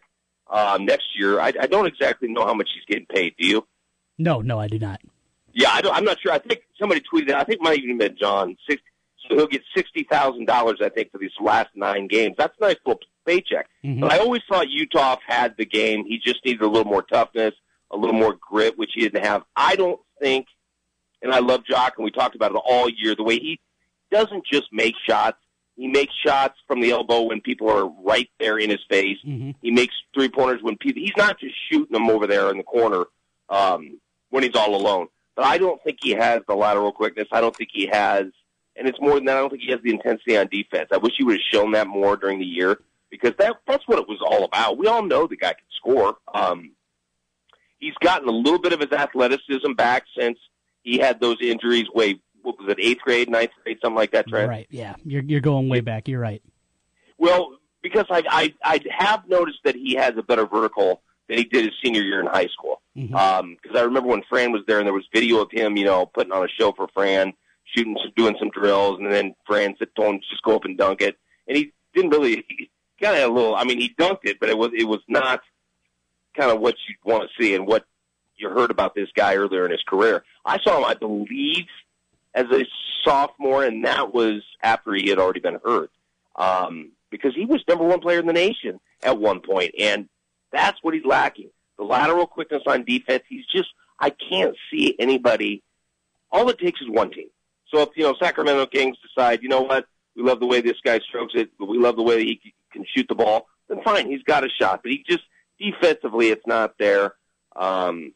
[0.52, 1.40] um, next year.
[1.40, 3.34] I, I don't exactly know how much he's getting paid.
[3.40, 3.68] Do you?
[4.18, 5.02] No, no, I do not.
[5.54, 6.32] Yeah, I don't, I'm not sure.
[6.32, 7.34] I think somebody tweeted.
[7.34, 8.56] I think it might even been John.
[8.70, 8.82] Six,
[9.28, 10.78] so he'll get sixty thousand dollars.
[10.82, 12.36] I think for these last nine games.
[12.38, 13.68] That's a nice little paycheck.
[13.84, 14.02] Mhm.
[14.02, 16.06] But I always thought Uthoff had the game.
[16.06, 17.54] He just needed a little more toughness,
[17.92, 19.44] a little more grit, which he didn't have.
[19.56, 20.48] I don't think.
[21.22, 23.14] And I love Jok, and we talked about it all year.
[23.16, 23.60] The way he
[24.12, 25.38] doesn't just make shots.
[25.82, 29.18] He makes shots from the elbow when people are right there in his face.
[29.64, 31.02] He makes three pointers when people.
[31.02, 33.06] He's not just shooting them over there in the corner
[33.50, 35.08] um, when he's all alone.
[35.36, 37.28] But I don't think he has the lateral quickness.
[37.32, 38.26] I don't think he has,
[38.76, 39.38] and it's more than that.
[39.38, 40.90] I don't think he has the intensity on defense.
[40.94, 43.98] I wish he would have shown that more during the year because that that's what
[43.98, 44.78] it was all about.
[44.78, 46.18] We all know the guy can score.
[46.32, 46.74] Um,
[47.80, 50.38] he's gotten a little bit of his athleticism back since
[50.84, 54.28] he had those injuries way what was it eighth grade, ninth grade, something like that.
[54.28, 54.50] Trent.
[54.50, 54.68] Right?
[54.70, 56.08] Yeah, you're you're going way back.
[56.08, 56.42] You're right.
[57.18, 61.44] Well, because I, I I have noticed that he has a better vertical than he
[61.44, 62.82] did his senior year in high school.
[62.98, 63.14] Mhm.
[63.14, 65.86] Um, because I remember when Fran was there, and there was video of him, you
[65.86, 67.34] know, putting on a show for Fran,
[67.76, 71.02] shooting, doing some drills, and then Fran said, "Told him just go up and dunk
[71.02, 72.44] it," and he didn't really.
[72.48, 72.70] He
[73.02, 73.56] kind of had a little.
[73.56, 75.42] I mean, he dunked it, but it was it was not
[76.36, 77.86] kind of what you'd want to see and what
[78.38, 80.24] you heard about this guy earlier in his career.
[80.46, 81.66] I saw him, I believe,
[82.34, 82.66] as a
[83.04, 85.92] sophomore, and that was after he had already been hurt.
[86.36, 90.08] Um, because he was number one player in the nation at one point, and
[90.52, 91.50] that's what he's lacking.
[91.78, 95.64] The lateral quickness on defense, he's just, I can't see anybody.
[96.32, 97.28] All it takes is one team.
[97.70, 100.78] So if, you know, Sacramento Kings decide, you know what, we love the way this
[100.84, 104.10] guy strokes it, but we love the way he can shoot the ball, then fine,
[104.10, 104.82] he's got a shot.
[104.84, 105.24] But he just,
[105.60, 107.14] defensively, it's not there.
[107.56, 108.14] Um,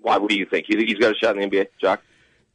[0.00, 0.66] why, what do you think?
[0.68, 1.98] You think he's got a shot in the NBA, Jok?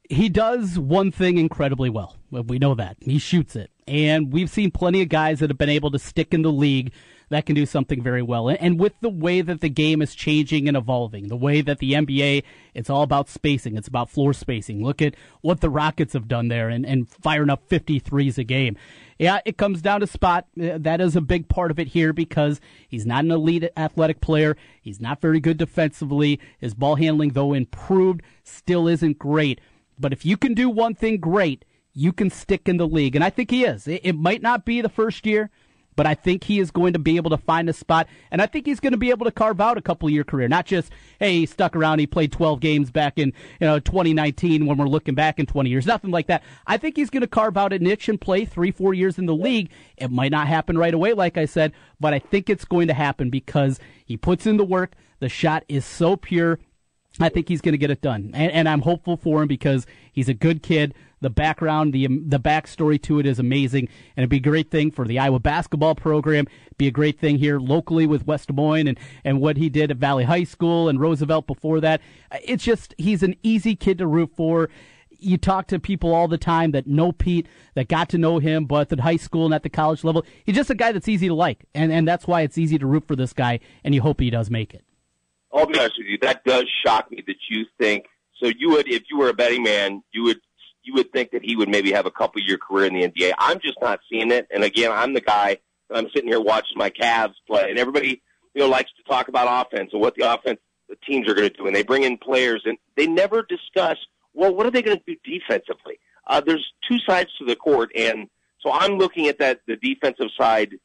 [0.09, 2.17] He does one thing incredibly well.
[2.31, 2.97] We know that.
[2.99, 3.71] He shoots it.
[3.87, 6.93] And we've seen plenty of guys that have been able to stick in the league
[7.29, 8.47] that can do something very well.
[8.47, 11.79] And, and with the way that the game is changing and evolving, the way that
[11.79, 12.43] the NBA,
[12.73, 14.83] it's all about spacing, it's about floor spacing.
[14.83, 18.77] Look at what the Rockets have done there and, and firing up 53s a game.
[19.19, 20.47] Yeah, it comes down to spot.
[20.61, 24.21] Uh, That is a big part of it here because he's not an elite athletic
[24.21, 24.57] player.
[24.81, 26.39] He's not very good defensively.
[26.59, 29.59] His ball handling, though improved, still isn't great.
[29.99, 33.15] But if you can do one thing great, you can stick in the league.
[33.15, 33.87] And I think he is.
[33.87, 35.51] It, it might not be the first year,
[35.95, 38.07] but I think he is going to be able to find a spot.
[38.31, 40.47] And I think he's going to be able to carve out a couple year career.
[40.47, 44.65] Not just, hey, he stuck around, he played 12 games back in you know 2019
[44.65, 45.85] when we're looking back in 20 years.
[45.85, 46.43] Nothing like that.
[46.65, 49.25] I think he's going to carve out a niche and play three, four years in
[49.25, 49.69] the league.
[49.97, 52.93] It might not happen right away, like I said, but I think it's going to
[52.93, 54.93] happen because he puts in the work.
[55.19, 56.59] The shot is so pure.
[57.19, 59.85] I think he's going to get it done, and, and I'm hopeful for him because
[60.11, 60.95] he's a good kid.
[61.21, 63.87] The background, the the backstory to it is amazing,
[64.17, 66.47] and it'd be a great thing for the Iowa basketball program.
[66.77, 69.91] Be a great thing here locally with West Des Moines and and what he did
[69.91, 72.01] at Valley High School and Roosevelt before that.
[72.43, 74.69] It's just he's an easy kid to root for.
[75.19, 78.65] You talk to people all the time that know Pete, that got to know him,
[78.65, 80.25] both at high school and at the college level.
[80.45, 82.87] He's just a guy that's easy to like, and and that's why it's easy to
[82.87, 83.59] root for this guy.
[83.83, 84.83] And you hope he does make it.
[85.53, 86.17] I'll be honest with you.
[86.21, 88.05] That does shock me that you think
[88.41, 88.51] so.
[88.57, 90.39] You would, if you were a betting man, you would
[90.83, 93.33] you would think that he would maybe have a couple year career in the NBA.
[93.37, 94.47] I'm just not seeing it.
[94.53, 95.59] And again, I'm the guy.
[95.89, 98.21] that I'm sitting here watching my Cavs play, and everybody
[98.53, 101.49] you know likes to talk about offense and what the offense the teams are going
[101.49, 103.97] to do, and they bring in players, and they never discuss
[104.33, 105.99] well what are they going to do defensively.
[106.27, 108.27] Uh, there's two sides to the court, and
[108.61, 110.75] so I'm looking at that the defensive side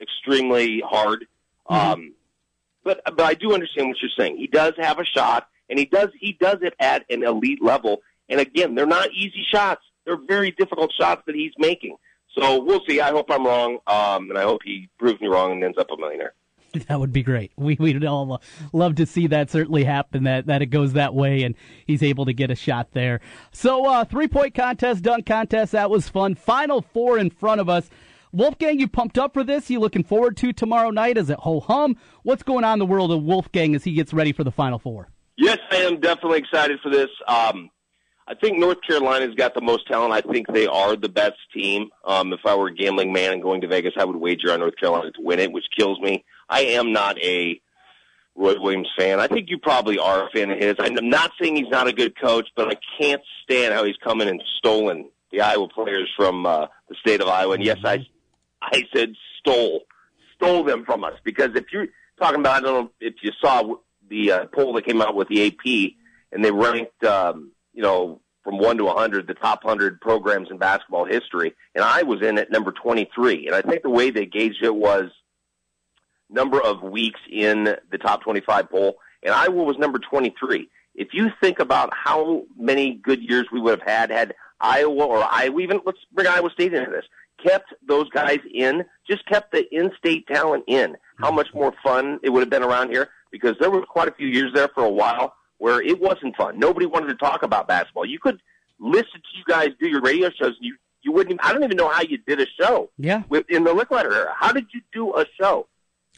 [0.00, 1.26] extremely hard.
[1.68, 2.14] Um,
[2.88, 4.38] but but I do understand what you're saying.
[4.38, 7.98] He does have a shot, and he does he does it at an elite level.
[8.30, 9.82] And again, they're not easy shots.
[10.06, 11.96] They're very difficult shots that he's making.
[12.38, 13.00] So we'll see.
[13.00, 15.88] I hope I'm wrong, um, and I hope he proves me wrong and ends up
[15.90, 16.34] a millionaire.
[16.86, 17.50] That would be great.
[17.56, 18.38] We we'd all uh,
[18.74, 20.24] love to see that certainly happen.
[20.24, 21.54] That that it goes that way, and
[21.86, 23.20] he's able to get a shot there.
[23.52, 25.72] So uh, three point contest, dunk contest.
[25.72, 26.34] That was fun.
[26.34, 27.90] Final four in front of us.
[28.32, 29.70] Wolfgang, you pumped up for this?
[29.70, 31.16] You looking forward to tomorrow night?
[31.16, 31.96] Is it ho hum?
[32.22, 34.78] What's going on in the world of Wolfgang as he gets ready for the Final
[34.78, 35.08] Four?
[35.36, 37.08] Yes, I am definitely excited for this.
[37.26, 37.70] Um,
[38.26, 40.12] I think North Carolina's got the most talent.
[40.12, 41.88] I think they are the best team.
[42.04, 44.60] Um, if I were a gambling man and going to Vegas, I would wager on
[44.60, 46.24] North Carolina to win it, which kills me.
[46.48, 47.58] I am not a
[48.34, 49.18] Roy Williams fan.
[49.18, 50.74] I think you probably are a fan of his.
[50.78, 54.20] I'm not saying he's not a good coach, but I can't stand how he's come
[54.20, 57.54] in and stolen the Iowa players from uh, the state of Iowa.
[57.54, 58.06] And yes, I,
[58.62, 59.82] I said stole,
[60.34, 61.14] stole them from us.
[61.24, 61.88] Because if you're
[62.18, 63.76] talking about, I don't know if you saw
[64.08, 65.92] the uh, poll that came out with the AP,
[66.32, 70.48] and they ranked, um, you know, from one to a hundred, the top hundred programs
[70.50, 73.46] in basketball history, and I was in at number twenty-three.
[73.46, 75.10] And I think the way they gauged it was
[76.30, 80.68] number of weeks in the top 25 poll, and Iowa was number 23.
[80.94, 85.24] If you think about how many good years we would have had had Iowa or
[85.24, 87.04] Iowa, even let's bring Iowa State into this,
[87.42, 92.30] kept those guys in, just kept the in-state talent in, how much more fun it
[92.30, 94.90] would have been around here because there was quite a few years there for a
[94.90, 96.58] while where it wasn't fun.
[96.58, 98.06] Nobody wanted to talk about basketball.
[98.06, 98.40] You could
[98.80, 101.62] listen to you guys do your radio shows and you you wouldn't even, I don't
[101.62, 102.90] even know how you did a show.
[102.98, 103.22] Yeah.
[103.28, 104.34] With, in the Lickliter era.
[104.36, 105.68] How did you do a show?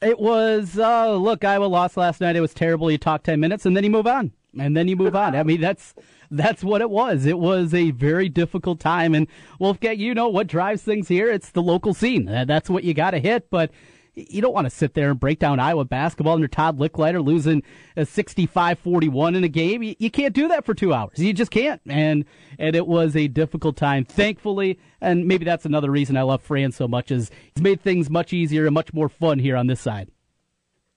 [0.00, 2.34] It was uh, look, Iowa lost last night.
[2.34, 2.90] It was terrible.
[2.90, 5.34] You talk ten minutes and then you move on, and then you move on.
[5.34, 5.94] I mean, that's
[6.30, 7.26] that's what it was.
[7.26, 9.14] It was a very difficult time.
[9.14, 9.26] And
[9.58, 11.30] Wolfgang, you know what drives things here?
[11.30, 12.28] It's the local scene.
[12.28, 13.50] Uh, That's what you got to hit.
[13.50, 13.70] But
[14.14, 17.62] you don't want to sit there and break down Iowa basketball under Todd Lickliter losing
[17.96, 19.82] a 65-41 in a game.
[19.82, 21.18] You, you can't do that for two hours.
[21.18, 21.80] You just can't.
[21.86, 22.24] And
[22.58, 24.04] and it was a difficult time.
[24.04, 28.10] Thankfully, and maybe that's another reason I love Fran so much is he's made things
[28.10, 30.10] much easier and much more fun here on this side.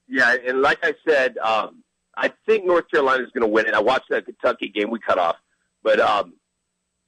[0.07, 1.82] Yeah, and like I said, um,
[2.15, 3.73] I think North Carolina is going to win it.
[3.73, 5.37] I watched that Kentucky game we cut off,
[5.83, 6.33] but um,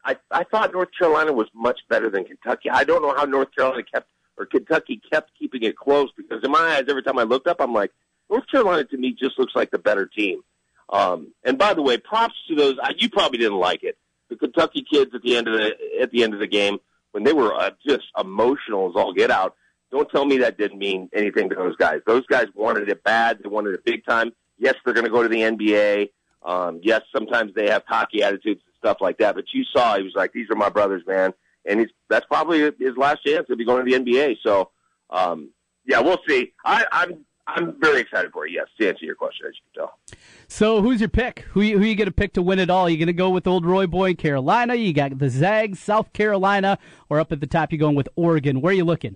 [0.03, 2.69] I I thought North Carolina was much better than Kentucky.
[2.69, 6.51] I don't know how North Carolina kept or Kentucky kept keeping it close because in
[6.51, 7.91] my eyes, every time I looked up, I'm like,
[8.29, 10.41] North Carolina to me just looks like the better team.
[10.89, 12.77] Um, and by the way, props to those.
[12.81, 13.97] uh, You probably didn't like it.
[14.29, 16.79] The Kentucky kids at the end of the at the end of the game
[17.11, 19.55] when they were uh, just emotional as all get out.
[19.91, 22.01] Don't tell me that didn't mean anything to those guys.
[22.05, 23.39] Those guys wanted it bad.
[23.41, 24.33] They wanted it big time.
[24.57, 26.09] Yes, they're going to go to the NBA.
[26.43, 29.35] Um, yes, sometimes they have cocky attitudes and stuff like that.
[29.35, 31.33] But you saw he was like, "These are my brothers, man,"
[31.65, 34.37] and he's that's probably his last chance to be going to the NBA.
[34.43, 34.69] So,
[35.09, 35.49] um,
[35.85, 36.53] yeah, we'll see.
[36.63, 38.53] I, I'm I'm very excited for it.
[38.53, 40.17] Yes, to answer your question, as you can tell.
[40.47, 41.41] So who's your pick?
[41.51, 42.89] Who you, who you going to pick to win it all?
[42.89, 44.75] You going to go with old Roy Boy, Carolina?
[44.75, 46.79] You got the Zags, South Carolina,
[47.09, 48.61] or up at the top you going with Oregon?
[48.61, 49.15] Where are you looking?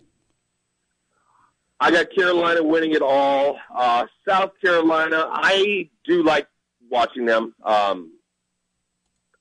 [1.79, 3.57] I got Carolina winning it all.
[3.73, 6.47] Uh, South Carolina, I do like
[6.89, 7.55] watching them.
[7.63, 8.11] Um,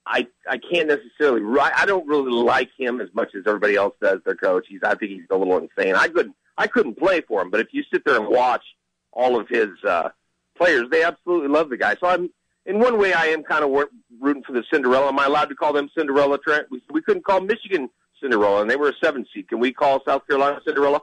[0.07, 1.43] I I can't necessarily.
[1.61, 4.21] I don't really like him as much as everybody else does.
[4.25, 5.95] Their coach, he's I think he's a little insane.
[5.95, 8.65] I couldn't I couldn't play for him, but if you sit there and watch
[9.13, 10.11] all of his uh,
[10.57, 11.97] players, they absolutely love the guy.
[12.01, 12.31] So I'm
[12.67, 13.71] in one way I am kind of
[14.21, 15.09] rooting for the Cinderella.
[15.09, 16.39] Am I allowed to call them Cinderella?
[16.39, 16.69] Trent?
[16.71, 19.49] We, we couldn't call Michigan Cinderella, and they were a seven seed.
[19.49, 21.03] Can we call South Carolina Cinderella?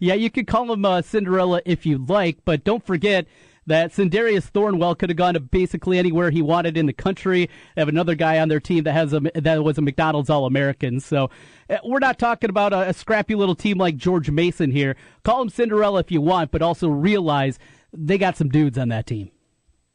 [0.00, 3.26] Yeah, you could call them uh, Cinderella if you like, but don't forget
[3.66, 7.48] that Sindarius Thornwell could have gone to basically anywhere he wanted in the country.
[7.74, 10.46] They have another guy on their team that has a that was a McDonald's All
[10.46, 11.00] American.
[11.00, 11.30] So
[11.70, 14.96] uh, we're not talking about a, a scrappy little team like George Mason here.
[15.22, 17.58] Call them Cinderella if you want, but also realize
[17.92, 19.30] they got some dudes on that team.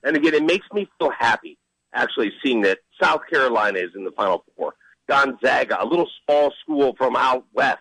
[0.03, 1.57] And again, it makes me feel happy
[1.93, 4.73] actually seeing that South Carolina is in the Final Four.
[5.07, 7.79] Gonzaga, a little small school from out west,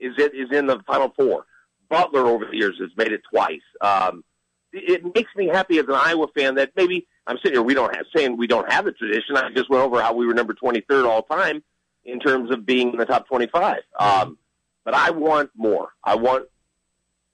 [0.00, 1.46] is it is in the Final Four.
[1.88, 3.60] Butler over the years has made it twice.
[3.80, 4.24] Um,
[4.72, 7.62] it makes me happy as an Iowa fan that maybe I'm sitting here.
[7.62, 9.36] We don't have saying we don't have the tradition.
[9.36, 11.62] I just went over how we were number 23rd all time
[12.04, 13.78] in terms of being in the top 25.
[13.98, 14.38] Um,
[14.84, 15.90] but I want more.
[16.04, 16.46] I want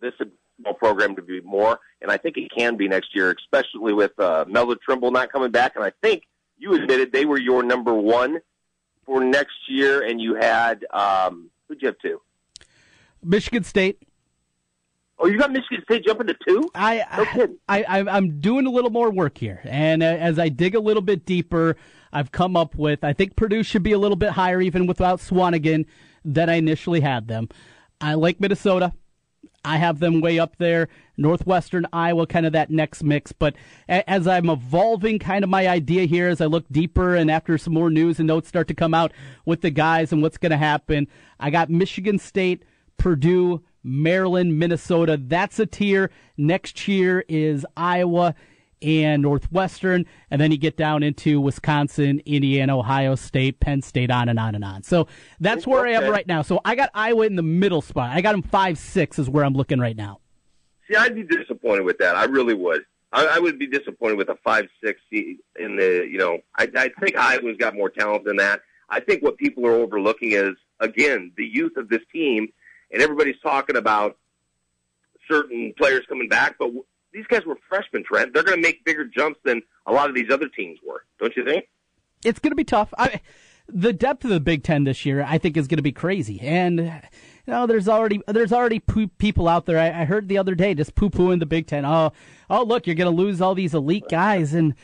[0.01, 0.15] this
[0.79, 4.47] program to be more, and I think it can be next year, especially with uh,
[4.49, 5.77] Melo Trimble not coming back.
[5.77, 6.25] And I think
[6.59, 8.41] you admitted they were your number one
[9.05, 12.21] for next year, and you had um, who'd you have two?
[13.27, 14.03] Michigan State.
[15.19, 16.71] Oh, you got Michigan State jumping to two?
[16.75, 20.51] I, no I, I, am doing a little more work here, and uh, as I
[20.51, 21.77] dig a little bit deeper,
[22.13, 25.21] I've come up with I think Purdue should be a little bit higher, even without
[25.21, 25.87] Swanigan,
[26.25, 27.49] than I initially had them.
[28.01, 28.93] I like Minnesota.
[29.65, 30.89] I have them way up there.
[31.17, 33.33] Northwestern Iowa, kind of that next mix.
[33.33, 33.57] But
[33.89, 37.75] as I'm evolving kind of my idea here, as I look deeper and after some
[37.75, 39.13] more news and notes start to come out
[39.45, 41.09] with the guys and what's going to happen,
[41.41, 42.63] I got Michigan State,
[42.97, 45.17] Purdue, Maryland, Minnesota.
[45.21, 46.11] That's a tier.
[46.37, 48.35] Next tier is Iowa
[48.83, 54.29] and Northwestern, and then you get down into Wisconsin, Indiana, Ohio State, Penn State, on
[54.29, 54.83] and on and on.
[54.83, 55.09] So
[55.41, 55.95] that's where okay.
[55.95, 56.43] I am right now.
[56.43, 58.11] So I got Iowa in the middle spot.
[58.11, 60.21] I got them five six is where I'm looking right now.
[60.89, 62.17] See, I'd be disappointed with that.
[62.17, 62.83] I really would.
[63.13, 66.07] I, I would be disappointed with a five six in the.
[66.11, 68.61] You know, I, I think Iowa's got more talent than that.
[68.89, 72.49] I think what people are overlooking is again the youth of this team,
[72.91, 74.17] and everybody's talking about
[75.29, 76.71] certain players coming back, but
[77.13, 78.35] these guys were freshmen, Trent.
[78.35, 81.05] They're going to make bigger jumps than a lot of these other teams were.
[81.19, 81.67] Don't you think?
[82.25, 82.93] It's going to be tough.
[82.99, 83.21] I,
[83.69, 86.41] the depth of the Big Ten this year, I think, is going to be crazy.
[86.41, 89.79] And you know, there's already there's already people out there.
[89.79, 91.85] I, I heard the other day just poo pooing the Big Ten.
[91.85, 92.13] Oh,
[92.51, 94.75] oh, look, you're going to lose all these elite guys, and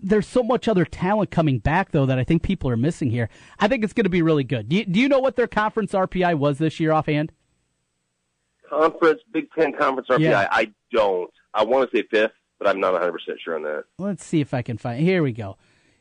[0.00, 3.28] there's so much other talent coming back though that I think people are missing here.
[3.58, 4.68] I think it's going to be really good.
[4.68, 7.32] Do you, do you know what their conference RPI was this year offhand?
[8.68, 10.20] Conference Big Ten conference RPI.
[10.20, 10.48] Yeah.
[10.50, 11.30] I don't.
[11.54, 13.84] I want to say fifth, but I'm not 100 percent sure on that.
[13.98, 15.00] Let's see if I can find.
[15.00, 15.56] Here we go.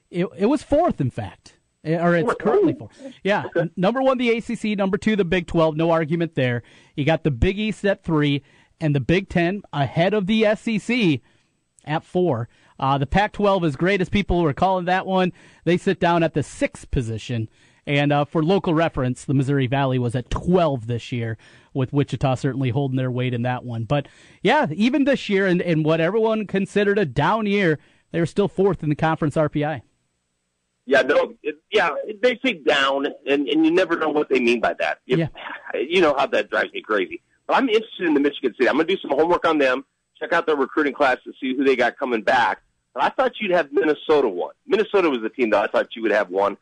[0.10, 3.02] It it was fourth, in fact, eh, or it's currently fourth.
[3.24, 3.70] Yeah, okay.
[3.76, 5.76] number one the ACC, number two the Big 12.
[5.76, 6.64] No argument there.
[6.96, 8.44] You got the Big East at three,
[8.80, 11.22] and the Big Ten ahead of the SEC
[11.86, 12.50] at four.
[12.80, 16.34] Uh, the Pac-12, is great as people were calling that one, they sit down at
[16.34, 17.50] the sixth position.
[17.86, 21.38] And uh, for local reference, the Missouri Valley was at 12 this year
[21.74, 23.86] with Wichita certainly holding their weight in that one.
[23.86, 24.08] But
[24.42, 27.80] yeah, even this year, and, and what everyone considered a down year,
[28.12, 29.82] they were still fourth in the conference RPI.
[30.86, 31.90] Yeah, no, it, yeah,
[32.22, 35.00] they say down, and, and you never know what they mean by that.
[35.06, 35.28] If, yeah.
[35.76, 37.22] You know how that drives me crazy.
[37.46, 38.70] But I'm interested in the Michigan State.
[38.70, 39.86] I'm going to do some homework on them,
[40.18, 42.62] check out their recruiting class to see who they got coming back.
[43.02, 44.54] I thought you'd have Minnesota one.
[44.66, 46.58] Minnesota was the team that I thought you would have one.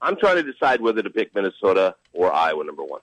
[0.00, 3.00] I'm trying to decide whether to pick Minnesota or Iowa number one.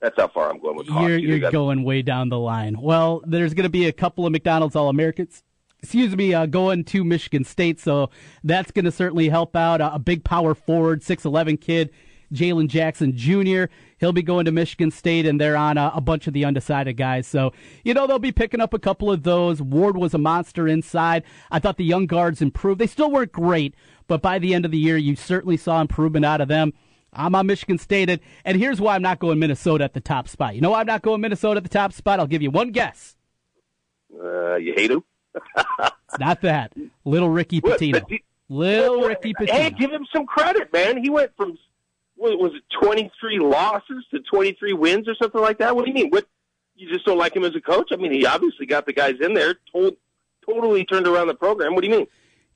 [0.00, 2.76] That's how far I'm going with You're, you're going way down the line.
[2.80, 5.42] Well, there's going to be a couple of McDonald's All Americans.
[5.82, 8.10] Excuse me, uh, going to Michigan State, so
[8.42, 9.80] that's going to certainly help out.
[9.80, 11.90] Uh, a big power forward, six eleven kid,
[12.32, 13.64] Jaren Jackson Jr.
[13.98, 16.96] He'll be going to Michigan State, and they're on a, a, bunch of the undecided
[16.96, 17.26] guys.
[17.26, 17.52] So,
[17.84, 19.62] you know, they'll be picking up a couple of those.
[19.62, 21.22] Ward was a monster inside.
[21.50, 22.80] I thought the young guards improved.
[22.80, 23.74] They still weren't great,
[24.06, 26.72] but by the end of the year, you certainly saw improvement out of them.
[27.12, 30.28] I'm on Michigan State, and, and here's why I'm not going Minnesota at the top
[30.28, 30.54] spot.
[30.54, 32.20] You know why I'm not going Minnesota at the top spot?
[32.20, 33.16] I'll give you one guess.
[34.12, 35.02] Uh, you hate him?
[35.56, 36.72] it's not that.
[37.04, 38.02] Little Ricky Pitino.
[38.48, 39.50] Little Ricky Pitino.
[39.50, 41.02] Hey, give him some credit, man.
[41.02, 41.58] He went from
[42.16, 45.74] what was it 23 losses to 23 wins or something like that.
[45.76, 46.10] What do you mean?
[46.10, 46.26] What
[46.74, 47.88] you just don't like him as a coach?
[47.92, 49.96] I mean, he obviously got the guys in there, told,
[50.44, 51.74] totally turned around the program.
[51.74, 52.06] What do you mean?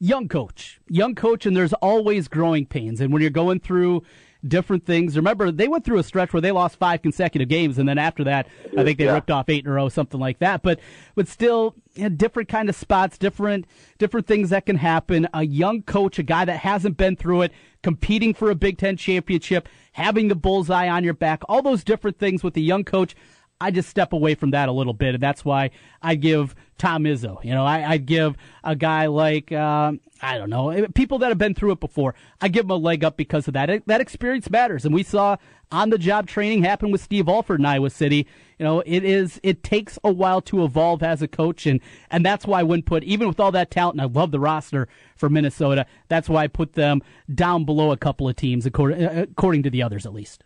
[0.01, 3.01] young coach, young coach, and there's always growing pains.
[3.01, 4.03] And when you're going through
[4.47, 5.17] different things.
[5.17, 8.25] Remember, they went through a stretch where they lost five consecutive games, and then after
[8.25, 9.15] that, I think they Yeah.
[9.15, 10.63] ripped off eight in a row, something like that.
[10.63, 10.81] But
[11.15, 13.67] but still, you know, different kind of spots, different
[13.99, 15.29] different things that can happen.
[15.35, 18.97] A young coach, a guy that hasn't been through it, competing for a Big Ten
[18.97, 23.15] championship, having the bullseye on your back, all those different things with a young coach.
[23.61, 25.71] I just step away from that a little bit, and that's why
[26.03, 27.45] I give Tom Izzo.
[27.45, 31.39] You know, I, I'd give a guy like um, I don't know people that have
[31.39, 32.15] been through it before.
[32.41, 33.69] I give them a leg up because of that.
[33.69, 35.37] It- that experience matters, and we saw
[35.73, 38.27] on the job training happen with Steve Alford in Iowa City.
[38.59, 41.81] You know, it is it takes a while to evolve as a coach, and
[42.11, 44.01] and that's why I wouldn't put even with all that talent.
[44.01, 45.85] And I love the roster for Minnesota.
[46.09, 47.03] That's why I put them
[47.35, 50.45] down below a couple of teams, according according to the others at least.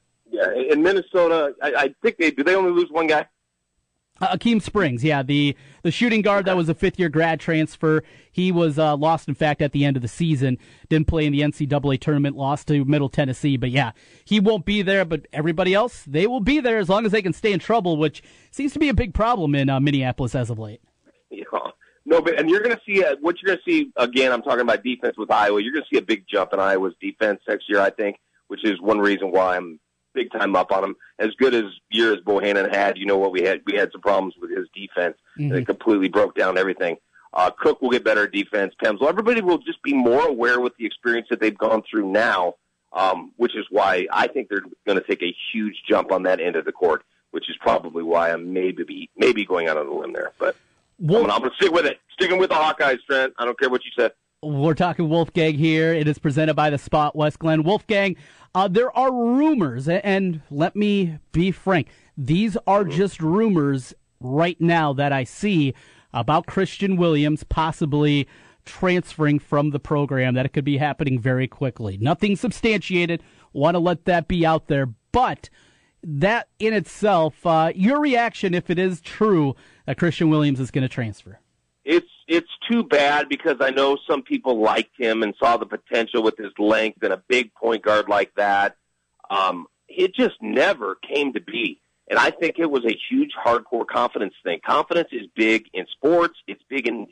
[0.52, 2.44] Yeah, in Minnesota, I, I think they do.
[2.44, 3.26] They only lose one guy.
[4.20, 8.04] Uh, Akeem Springs, yeah, the the shooting guard that was a fifth year grad transfer.
[8.30, 10.56] He was uh, lost, in fact, at the end of the season.
[10.88, 13.56] Didn't play in the NCAA tournament, lost to Middle Tennessee.
[13.56, 13.90] But yeah,
[14.24, 15.04] he won't be there.
[15.04, 17.96] But everybody else, they will be there as long as they can stay in trouble,
[17.96, 18.22] which
[18.52, 20.80] seems to be a big problem in uh, Minneapolis as of late.
[21.30, 21.42] Yeah.
[22.06, 24.30] No, but and you're going to see uh, what you're going to see again.
[24.30, 25.60] I'm talking about defense with Iowa.
[25.60, 28.16] You're going to see a big jump in Iowa's defense next year, I think,
[28.48, 29.80] which is one reason why I'm
[30.14, 30.96] big time up on them.
[31.18, 33.60] As good as year as Bohannon had, you know what we had?
[33.66, 35.16] We had some problems with his defense.
[35.36, 36.96] and It completely broke down everything.
[37.32, 38.74] Uh, Cook will get better defense.
[38.82, 42.54] Pemsl, everybody will just be more aware with the experience that they've gone through now,
[42.92, 46.40] um, which is why I think they're going to take a huge jump on that
[46.40, 47.02] end of the court.
[47.32, 50.54] Which is probably why I'm maybe be maybe going out on a limb there, but
[51.00, 51.98] I'm gonna, I'm gonna stick with it.
[52.12, 53.34] Sticking with the Hawkeyes, Trent.
[53.36, 54.12] I don't care what you said.
[54.44, 55.94] We're talking Wolfgang here.
[55.94, 57.62] It is presented by the Spot West Glen.
[57.62, 58.14] Wolfgang,
[58.54, 64.92] uh, there are rumors, and let me be frank, these are just rumors right now
[64.92, 65.72] that I see
[66.12, 68.28] about Christian Williams possibly
[68.66, 71.96] transferring from the program, that it could be happening very quickly.
[71.96, 73.22] Nothing substantiated.
[73.52, 74.86] Want to let that be out there.
[75.12, 75.48] But
[76.02, 80.82] that in itself, uh, your reaction, if it is true that Christian Williams is going
[80.82, 81.40] to transfer.
[81.84, 86.22] It's it's too bad because I know some people liked him and saw the potential
[86.22, 88.76] with his length and a big point guard like that.
[89.30, 91.80] Um, it just never came to be.
[92.08, 94.60] And I think it was a huge hardcore confidence thing.
[94.64, 96.34] Confidence is big in sports.
[96.46, 97.06] It's big in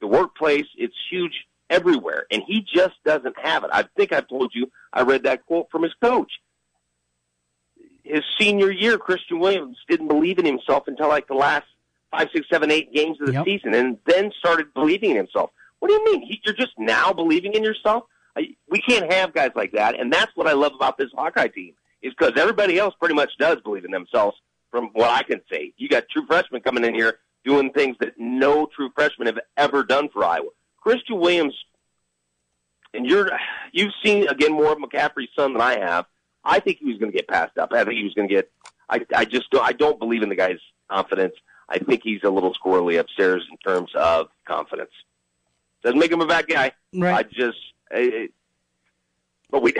[0.00, 0.66] the workplace.
[0.76, 2.26] It's huge everywhere.
[2.30, 3.70] And he just doesn't have it.
[3.72, 6.32] I think I've told you, I read that quote from his coach.
[8.02, 11.66] His senior year, Christian Williams didn't believe in himself until like the last
[12.16, 13.44] five, six, seven, eight games of the Yep.
[13.44, 15.50] season and then started believing in himself.
[15.80, 16.22] What do you mean?
[16.22, 18.04] He, you're just now believing in yourself?
[18.36, 19.98] I, we can't have guys like that.
[19.98, 23.30] And that's what I love about this Hawkeye team is because everybody else pretty much
[23.38, 24.36] does believe in themselves
[24.70, 25.72] from what I can say.
[25.76, 29.82] You got true freshmen coming in here doing things that no true freshmen have ever
[29.84, 30.48] done for Iowa.
[30.80, 31.54] Christian Williams,
[32.92, 33.30] and you're,
[33.72, 36.06] you've seen again more of McCaffery's son than I have.
[36.44, 37.72] I think he was going to get passed up.
[37.72, 38.50] I think he was going to get,
[38.88, 40.58] I, I just don't, I don't believe in the guy's
[40.90, 41.34] confidence.
[41.74, 44.92] I think he's a little squirrely upstairs in terms of confidence.
[45.82, 46.72] Doesn't make him a bad guy.
[46.94, 47.14] Right.
[47.14, 47.58] I just,
[47.90, 48.28] I,
[49.50, 49.74] but we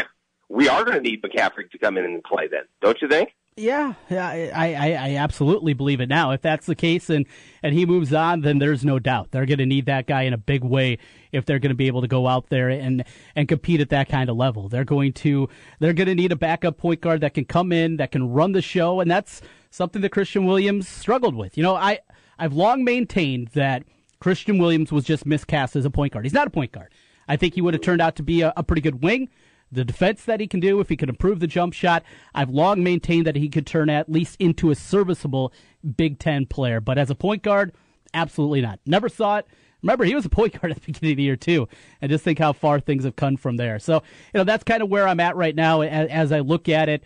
[0.49, 3.31] we are going to need McCaffery to come in and play then, don't you think?
[3.57, 6.33] Yeah, I, I, I absolutely believe it now.
[6.33, 7.25] If that's the case and,
[7.63, 10.33] and he moves on, then there's no doubt they're going to need that guy in
[10.33, 10.99] a big way
[11.31, 13.05] if they're going to be able to go out there and,
[13.37, 14.69] and compete at that kind of level.
[14.69, 15.49] They're going to
[15.79, 18.53] they're going to need a backup point guard that can come in, that can run
[18.53, 19.41] the show, and that's
[19.71, 21.57] something that Christian Williams struggled with.
[21.57, 22.01] You know, I
[22.37, 23.85] I've long maintained that
[24.19, 26.25] Christian Williams was just miscast as a point guard.
[26.25, 26.93] He's not a point guard.
[27.29, 29.29] I think he would have turned out to be a, a pretty good wing
[29.75, 32.03] the defense that he can do, if he could improve the jump shot.
[32.35, 35.53] I've long maintained that he could turn at least into a serviceable
[35.97, 36.81] Big Ten player.
[36.81, 37.73] But as a point guard,
[38.13, 38.81] absolutely not.
[38.87, 39.47] Never saw it.
[39.83, 41.69] Remember, he was a point guard at the beginning of the year, too.
[42.01, 43.79] And just think how far things have come from there.
[43.79, 43.97] So,
[44.33, 46.89] you know, that's kind of where I'm at right now as, as I look at
[46.89, 47.05] it.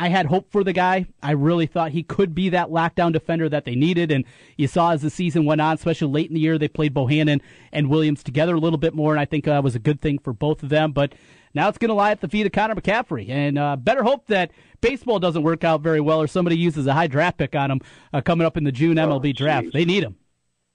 [0.00, 1.04] I had hope for the guy.
[1.22, 4.10] I really thought he could be that lockdown defender that they needed.
[4.10, 4.24] And
[4.56, 7.42] you saw as the season went on, especially late in the year, they played Bohannon
[7.70, 9.12] and Williams together a little bit more.
[9.12, 10.92] And I think that was a good thing for both of them.
[10.92, 11.12] But
[11.54, 13.28] now it's going to lie at the feet of Connor McCaffery.
[13.28, 16.92] And uh, better hope that baseball doesn't work out very well or somebody uses a
[16.92, 17.80] high draft pick on him
[18.12, 19.72] uh, coming up in the June MLB draft.
[19.72, 20.16] They need him.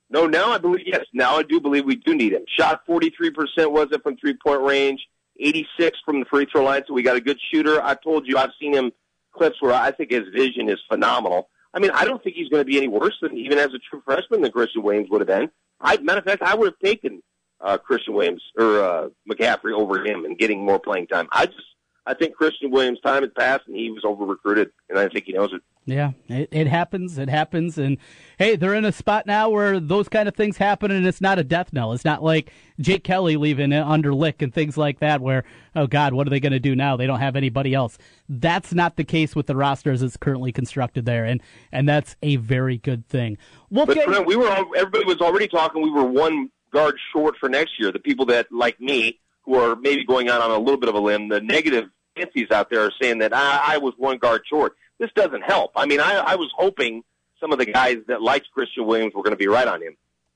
[0.10, 1.06] No, now I believe yes.
[1.14, 2.44] Now I do believe we do need him.
[2.48, 5.02] Shot forty three percent was it from three point range,
[5.40, 6.84] eighty six from the free throw line.
[6.88, 7.84] So we got a good shooter.
[7.84, 8.92] I told you I've seen him
[9.34, 11.50] clips where I think his vision is phenomenal.
[11.74, 13.80] I mean, I don't think he's going to be any worse than even as a
[13.90, 15.50] true freshman than Christian Williams would have been.
[15.82, 17.22] I, matter of fact, I would have taken
[17.66, 21.28] uh, Christian Williams or uh, McCaffery over him and getting more playing time.
[21.32, 21.60] I just
[22.06, 25.26] I think Christian Williams' time has passed, and he was over recruited, and I think
[25.26, 25.62] he knows it.
[25.88, 27.18] Yeah, it, it happens.
[27.18, 27.78] It happens.
[27.78, 27.98] And
[28.38, 31.40] hey, they're in a spot now where those kind of things happen, and it's not
[31.40, 31.94] a death knell.
[31.94, 35.44] It's not like Jake Kelly leaving under Lick and things like that, where,
[35.76, 36.96] oh God, what are they going to do now?
[36.96, 37.98] They don't have anybody else.
[38.30, 41.42] That's not the case with the roster as it's currently constructed there, and,
[41.72, 43.38] and that's a very good thing.
[43.72, 45.82] Wolfgang, but we were all, everybody was already talking.
[45.82, 47.92] We were one guard short for next year.
[47.92, 50.96] The people that, like me, who are maybe going out on a little bit of
[50.96, 54.42] a limb, the negative Nancy's out there are saying that I, I was one guard
[54.50, 55.72] short this doesn't help.
[55.76, 57.04] I mean, I, I was hoping
[57.40, 59.96] some of the guys that liked Christian Williams were going to be right on him.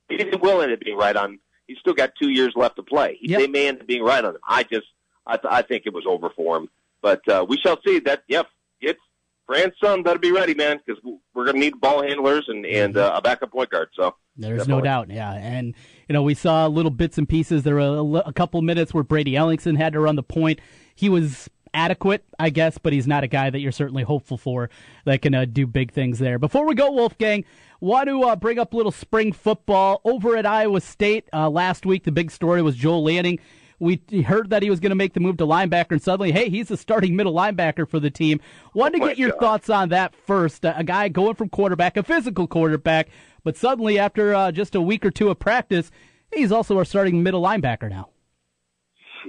[0.10, 1.40] He will end up being right on.
[1.68, 3.18] He's still got two years left to play.
[3.20, 3.40] He, yep.
[3.40, 4.42] They may end up being right on him.
[4.48, 4.88] I just,
[5.26, 6.70] I, th- I think it was over for him.
[7.02, 8.00] But uh, we shall see.
[8.00, 8.48] That yep,
[8.82, 9.00] it's
[9.46, 11.02] Fran's son better be ready, man, because
[11.34, 13.90] we're going to need ball handlers and and uh, a backup point guard.
[13.96, 14.82] So there's definitely.
[14.82, 15.32] no doubt, yeah.
[15.32, 15.76] And
[16.10, 17.62] you know, we saw little bits and pieces.
[17.62, 20.60] There were a, a couple minutes where Brady Ellingson had to run the point.
[20.96, 24.72] He was adequate, I guess, but he's not a guy that you're certainly hopeful for
[25.06, 26.40] that can uh, do big things there.
[26.40, 27.46] Before we go, Wolfgang,
[27.80, 31.30] want to uh, bring up a little spring football over at Iowa State.
[31.32, 33.40] Uh, last week, the big story was Joel Lanning.
[33.78, 36.50] We heard that he was going to make the move to linebacker, and suddenly, hey,
[36.50, 38.42] he's the starting middle linebacker for the team.
[38.74, 39.40] Wanted to oh get your God.
[39.40, 40.66] thoughts on that first.
[40.66, 43.08] a guy going from quarterback, a physical quarterback,
[43.44, 45.92] but suddenly, after uh, just a week or two of practice,
[46.34, 48.10] he's also our starting middle linebacker now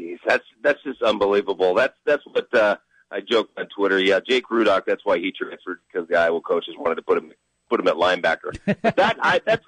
[0.01, 1.75] jeez, that's that's just unbelievable.
[1.75, 2.77] That's that's what uh,
[3.11, 3.99] I joked on Twitter.
[3.99, 4.85] Yeah, Jake Rudock.
[4.87, 7.33] That's why he transferred because the Iowa coaches wanted to put him
[7.69, 8.59] put him at linebacker.
[8.97, 9.65] that I that's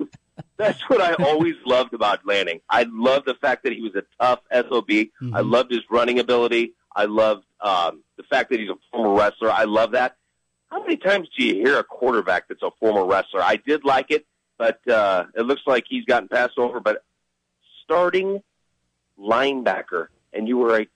[0.56, 2.60] that's what I always loved about Lanning.
[2.68, 4.88] I love the fact that he was a tough sob.
[4.88, 5.34] Mm-hmm.
[5.34, 6.74] I loved his running ability.
[6.94, 9.50] I loved um, the fact that he's a former wrestler.
[9.50, 10.16] I love that.
[10.68, 13.42] How many times do you hear a quarterback that's a former wrestler?
[13.42, 14.26] I did like it,
[14.58, 16.80] but uh, it looks like he's gotten passed over.
[16.80, 17.04] But
[17.84, 18.42] starting
[19.18, 20.86] linebacker, and you were a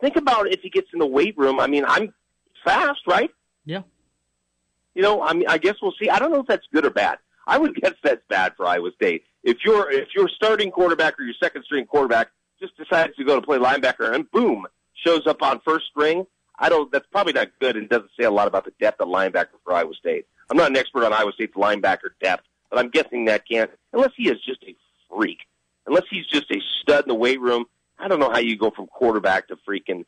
[0.00, 1.60] think about if he gets in the weight room.
[1.60, 2.12] I mean, I'm
[2.64, 3.30] fast, right?
[3.64, 3.82] Yeah.
[4.94, 6.08] You know, I mean, I guess we'll see.
[6.08, 7.18] I don't know if that's good or bad.
[7.46, 9.24] I would guess that's bad for Iowa State.
[9.42, 12.28] If you're if your starting quarterback or your second string quarterback
[12.60, 16.26] just decides to go to play linebacker and boom shows up on first string,
[16.58, 16.92] I don't.
[16.92, 19.72] That's probably not good and doesn't say a lot about the depth of linebacker for
[19.72, 20.26] Iowa State.
[20.50, 24.12] I'm not an expert on Iowa State's linebacker depth, but I'm guessing that can't unless
[24.16, 24.74] he is just a
[25.14, 25.38] freak
[25.86, 27.64] unless he's just a stud in the weight room,
[27.98, 30.04] I don't know how you go from quarterback to freaking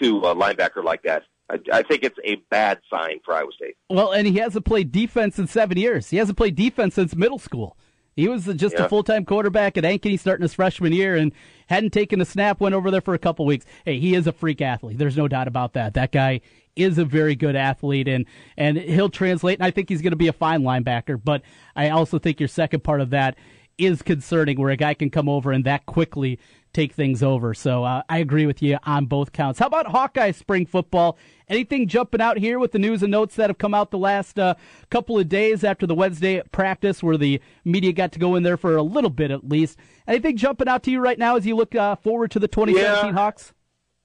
[0.00, 1.22] to a linebacker like that.
[1.48, 3.76] I, I think it's a bad sign for Iowa State.
[3.88, 6.10] Well, and he hasn't played defense in seven years.
[6.10, 7.76] He hasn't played defense since middle school.
[8.16, 8.84] He was just yeah.
[8.84, 11.32] a full time quarterback at Ankeny starting his freshman year and
[11.68, 13.66] hadn't taken a snap, went over there for a couple weeks.
[13.84, 14.96] Hey, he is a freak athlete.
[14.96, 15.94] There's no doubt about that.
[15.94, 16.40] That guy
[16.74, 18.24] is a very good athlete and,
[18.56, 21.20] and he'll translate, and I think he's going to be a fine linebacker.
[21.22, 21.42] But
[21.74, 23.36] I also think your second part of that
[23.78, 26.38] is concerning where a guy can come over and that quickly
[26.76, 27.54] take things over.
[27.54, 29.58] So uh, I agree with you on both counts.
[29.58, 31.16] How about Hawkeye spring football?
[31.48, 34.38] Anything jumping out here with the news and notes that have come out the last
[34.38, 34.54] uh,
[34.90, 38.58] couple of days after the Wednesday practice where the media got to go in there
[38.58, 39.78] for a little bit at least?
[40.06, 43.06] Anything jumping out to you right now as you look uh, forward to the 2017
[43.06, 43.12] yeah.
[43.12, 43.54] Hawks?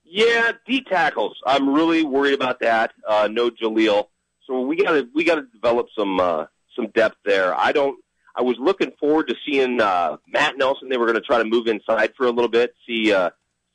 [0.05, 1.37] Yeah, D tackles.
[1.45, 2.93] I'm really worried about that.
[3.07, 4.07] Uh, no Jaleel.
[4.47, 6.45] So we got to we got to develop some uh,
[6.75, 7.57] some depth there.
[7.57, 7.97] I don't
[8.35, 10.89] I was looking forward to seeing uh, Matt Nelson.
[10.89, 13.31] They were going to try to move inside for a little bit, see uh,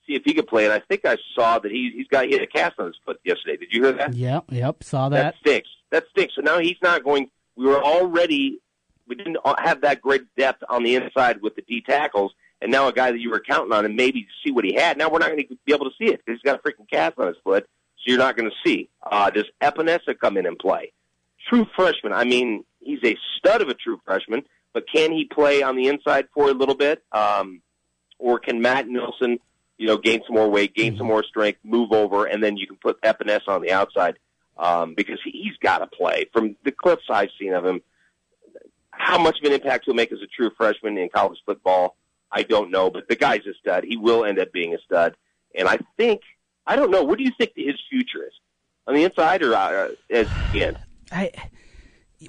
[0.06, 0.64] see if he could play.
[0.64, 2.96] And I think I saw that he he's got he had a cast on his
[3.04, 3.56] foot yesterday.
[3.56, 4.14] Did you hear that?
[4.14, 5.22] Yep, yep, saw that.
[5.22, 5.68] That stinks.
[5.90, 6.34] That stinks.
[6.34, 7.30] So now he's not going.
[7.56, 8.58] We were already
[9.06, 12.88] we didn't have that great depth on the inside with the D tackles, and now
[12.88, 14.98] a guy that you were counting on and maybe see what he had.
[14.98, 16.88] Now we're not going to be able to see it because he's got a freaking
[16.90, 17.64] cast on his foot,
[17.98, 18.88] so you're not going to see.
[19.02, 20.92] Uh, does Epenesa come in and play?
[21.48, 22.12] True freshman.
[22.12, 24.42] I mean, he's a stud of a true freshman,
[24.72, 27.02] but can he play on the inside for a little bit?
[27.12, 27.62] Um,
[28.18, 29.38] or can Matt Nelson,
[29.78, 32.66] you know, gain some more weight, gain some more strength, move over, and then you
[32.66, 34.16] can put Epenesa on the outside
[34.56, 36.26] um, because he's got to play.
[36.32, 37.82] From the clips I've seen of him,
[38.90, 41.96] how much of an impact he'll make as a true freshman in college football,
[42.32, 42.90] I don't know.
[42.90, 43.84] But the guy's a stud.
[43.84, 45.14] He will end up being a stud.
[45.54, 46.22] And I think,
[46.66, 48.32] I don't know, what do you think his future is?
[48.86, 50.78] On the inside or uh, as the end?
[51.12, 51.30] I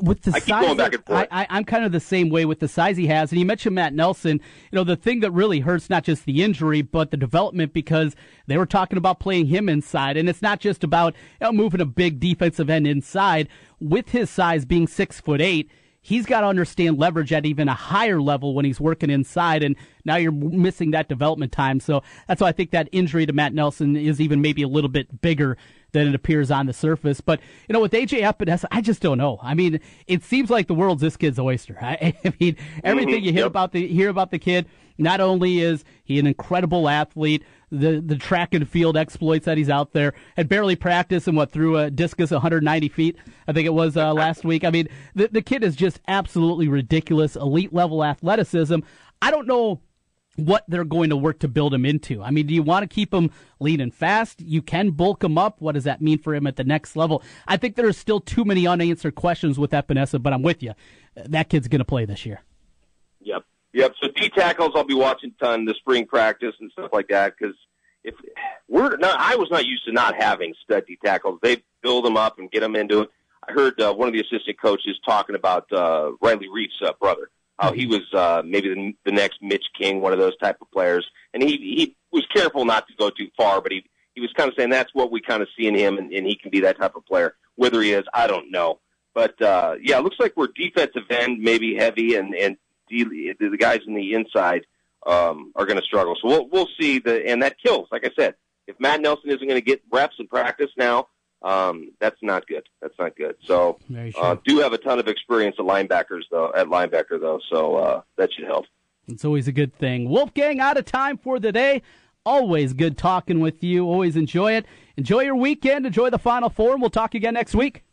[0.01, 1.27] with the I size, going back and forth.
[1.31, 3.31] I, I, am kind of the same way with the size he has.
[3.31, 4.41] And you mentioned Matt Nelson.
[4.71, 8.15] You know, the thing that really hurts not just the injury, but the development because
[8.47, 11.81] they were talking about playing him inside, and it's not just about you know, moving
[11.81, 13.47] a big defensive end inside.
[13.79, 15.69] With his size being six foot eight,
[16.01, 19.63] he's got to understand leverage at even a higher level when he's working inside.
[19.63, 19.75] And
[20.05, 21.79] now you're missing that development time.
[21.79, 24.89] So that's why I think that injury to Matt Nelson is even maybe a little
[24.89, 25.57] bit bigger
[25.91, 27.21] than it appears on the surface.
[27.21, 29.39] But, you know, with AJ Epenesa, I just don't know.
[29.41, 31.77] I mean, it seems like the world's this kid's oyster.
[31.81, 33.25] I, I mean, everything mm-hmm.
[33.25, 33.47] you hear yep.
[33.47, 34.67] about the, hear about the kid,
[34.97, 39.69] not only is he an incredible athlete, the the track and field exploits that he's
[39.69, 40.13] out there.
[40.35, 43.17] Had barely practiced and what threw a discus 190 feet,
[43.47, 44.63] I think it was uh, last week.
[44.63, 48.79] I mean, the the kid is just absolutely ridiculous, elite level athleticism.
[49.21, 49.81] I don't know
[50.37, 52.21] what they're going to work to build him into.
[52.23, 54.39] I mean, do you want to keep him lean and fast?
[54.41, 55.59] You can bulk him up.
[55.59, 57.23] What does that mean for him at the next level?
[57.47, 60.73] I think there are still too many unanswered questions with Epenesa, but I'm with you.
[61.15, 62.41] That kid's going to play this year.
[63.21, 63.43] Yep.
[63.73, 63.93] Yep.
[64.01, 67.55] So D tackles, I'll be watching ton the spring practice and stuff like that because
[68.03, 68.13] if
[68.67, 71.39] we're not, I was not used to not having stud D tackles.
[71.41, 73.09] They build them up and get them into it.
[73.47, 77.29] I heard uh, one of the assistant coaches talking about uh, Riley Reiff's uh, brother
[77.57, 80.71] how he was uh, maybe the, the next Mitch King, one of those type of
[80.71, 83.83] players, and he he was careful not to go too far, but he
[84.13, 86.25] he was kind of saying that's what we kind of see in him, and, and
[86.25, 87.35] he can be that type of player.
[87.55, 88.79] Whether he is, I don't know,
[89.13, 92.57] but uh, yeah, it looks like we're defensive end maybe heavy, and and
[92.89, 94.65] the, the guys in the inside
[95.05, 96.15] um, are going to struggle.
[96.21, 97.87] So we'll we'll see the and that kills.
[97.91, 98.35] Like I said,
[98.67, 101.07] if Matt Nelson isn't going to get reps in practice now,
[101.47, 102.67] um, that's not good.
[102.81, 103.35] That's not good.
[103.45, 103.79] So
[104.19, 106.51] uh, do have a ton of experience at linebackers though.
[106.53, 108.65] At linebacker though, so uh, that should help.
[109.07, 110.09] It's always a good thing.
[110.09, 111.81] Wolfgang out of time for the day.
[112.25, 113.85] Always good talking with you.
[113.85, 114.65] Always enjoy it.
[114.97, 115.85] Enjoy your weekend.
[115.85, 117.85] Enjoy the Final Four, and we'll talk again next week.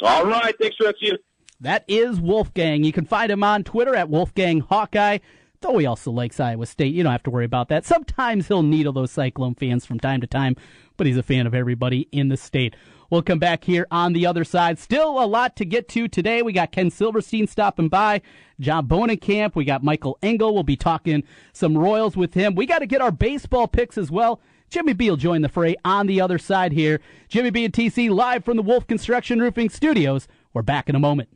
[0.00, 0.54] All right.
[0.60, 1.18] Thanks for that.
[1.60, 2.84] That is Wolfgang.
[2.84, 5.18] You can find him on Twitter at Wolfgang Hawkeye.
[5.62, 6.94] He also likes Iowa State.
[6.94, 7.84] You don't have to worry about that.
[7.84, 10.56] Sometimes he'll needle those Cyclone fans from time to time,
[10.96, 12.74] but he's a fan of everybody in the state.
[13.10, 14.78] We'll come back here on the other side.
[14.78, 16.40] Still a lot to get to today.
[16.40, 18.22] We got Ken Silverstein stopping by,
[18.58, 19.54] John Bohnenkamp.
[19.54, 20.54] We got Michael Engel.
[20.54, 22.54] We'll be talking some Royals with him.
[22.54, 24.40] We got to get our baseball picks as well.
[24.70, 27.02] Jimmy B will join the fray on the other side here.
[27.28, 30.26] Jimmy B and TC live from the Wolf Construction Roofing Studios.
[30.54, 31.28] We're back in a moment.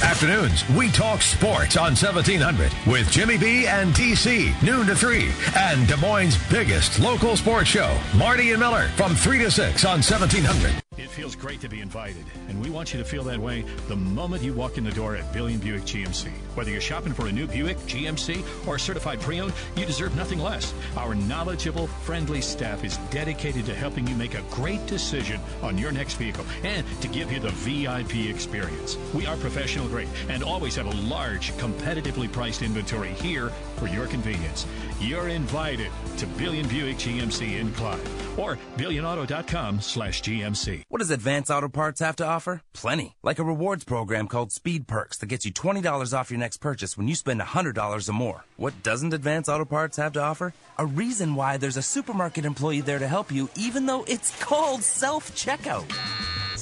[0.00, 5.86] Afternoons, we talk sports on 1700 with Jimmy B and TC, noon to 3, and
[5.86, 10.82] Des Moines' biggest local sports show, Marty and Miller, from 3 to 6 on 1700.
[10.98, 13.96] It feels great to be invited, and we want you to feel that way the
[13.96, 16.28] moment you walk in the door at Billion Buick GMC.
[16.54, 20.74] Whether you're shopping for a new Buick, GMC, or certified pre-owned, you deserve nothing less.
[20.98, 25.92] Our knowledgeable, friendly staff is dedicated to helping you make a great decision on your
[25.92, 28.98] next vehicle and to give you the VIP experience.
[29.14, 33.50] We are professional grade and always have a large, competitively priced inventory here
[33.82, 34.64] for your convenience.
[35.00, 40.84] You're invited to Billion Buick GMC in Clive or billionauto.com slash GMC.
[40.88, 42.62] What does Advance Auto Parts have to offer?
[42.72, 43.16] Plenty.
[43.22, 46.96] Like a rewards program called Speed Perks that gets you $20 off your next purchase
[46.96, 48.44] when you spend $100 or more.
[48.56, 50.54] What doesn't Advance Auto Parts have to offer?
[50.78, 54.82] A reason why there's a supermarket employee there to help you even though it's called
[54.84, 55.90] self-checkout.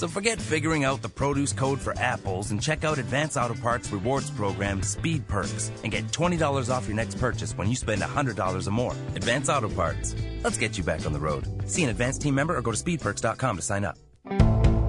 [0.00, 3.92] So forget figuring out the produce code for apples and check out Advance Auto Parts
[3.92, 8.66] rewards program Speed Perks and get $20 off your next purchase when you spend $100
[8.66, 8.92] or more.
[9.14, 10.16] Advance Auto Parts.
[10.42, 11.46] Let's get you back on the road.
[11.70, 13.98] See an Advance team member or go to speedperks.com to sign up.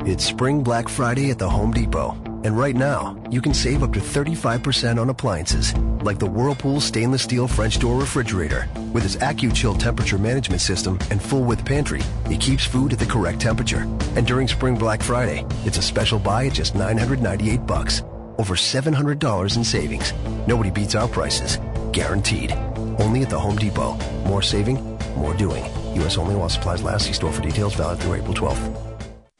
[0.08, 2.31] It's Spring Black Friday at the Home Depot.
[2.44, 7.22] And right now, you can save up to 35% on appliances, like the Whirlpool stainless
[7.22, 8.68] steel French door refrigerator.
[8.94, 13.06] With its AccuChill temperature management system and full width pantry, it keeps food at the
[13.06, 13.82] correct temperature.
[14.16, 18.02] And during Spring Black Friday, it's a special buy at just 998 bucks.
[18.38, 20.14] Over $700 in savings.
[20.48, 21.60] Nobody beats our prices.
[21.92, 22.54] Guaranteed.
[22.98, 23.98] Only at the Home Depot.
[24.26, 24.80] More saving,
[25.16, 25.64] more doing.
[25.98, 26.18] U.S.
[26.18, 27.06] only while supplies last.
[27.06, 28.91] See store for details valid through April 12th.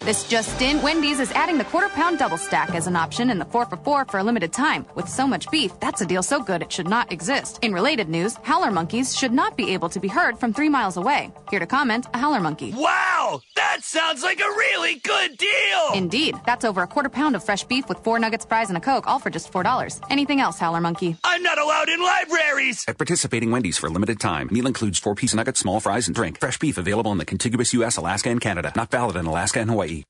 [0.04, 3.38] This just in, Wendy's is adding the quarter pound double stack as an option in
[3.38, 4.84] the 4 for 4 for a limited time.
[4.96, 7.60] With so much beef, that's a deal so good it should not exist.
[7.62, 10.98] In related news, howler monkeys should not be able to be heard from three miles
[10.98, 11.32] away.
[11.52, 12.74] Here to comment, a howler monkey.
[12.76, 13.42] Wow!
[13.56, 15.94] That sounds like a really good deal!
[15.94, 16.36] Indeed.
[16.48, 19.06] That's over a quarter pound of fresh beef with four nuggets, fries, and a Coke,
[19.06, 20.02] all for just $4.
[20.10, 21.16] Anything else, howler monkey?
[21.24, 22.86] I'm not allowed in libraries!
[22.88, 26.16] At participating Wendy's for a limited time, meal includes four piece nuggets, small fries, and
[26.16, 26.40] drink.
[26.40, 28.74] Fresh beef available in the contiguous U.S., Alaska, and Canada.
[28.76, 30.01] Not valid in Alaska and Hawaii.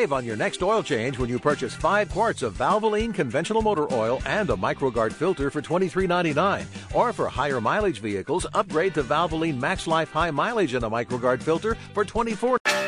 [0.00, 3.86] Save on your next oil change when you purchase five quarts of Valvoline conventional motor
[3.92, 6.64] oil and a MicroGuard filter for $23.99.
[6.94, 11.42] Or for higher mileage vehicles, upgrade to Valvoline Max Life High Mileage and a MicroGuard
[11.42, 12.69] filter for $24.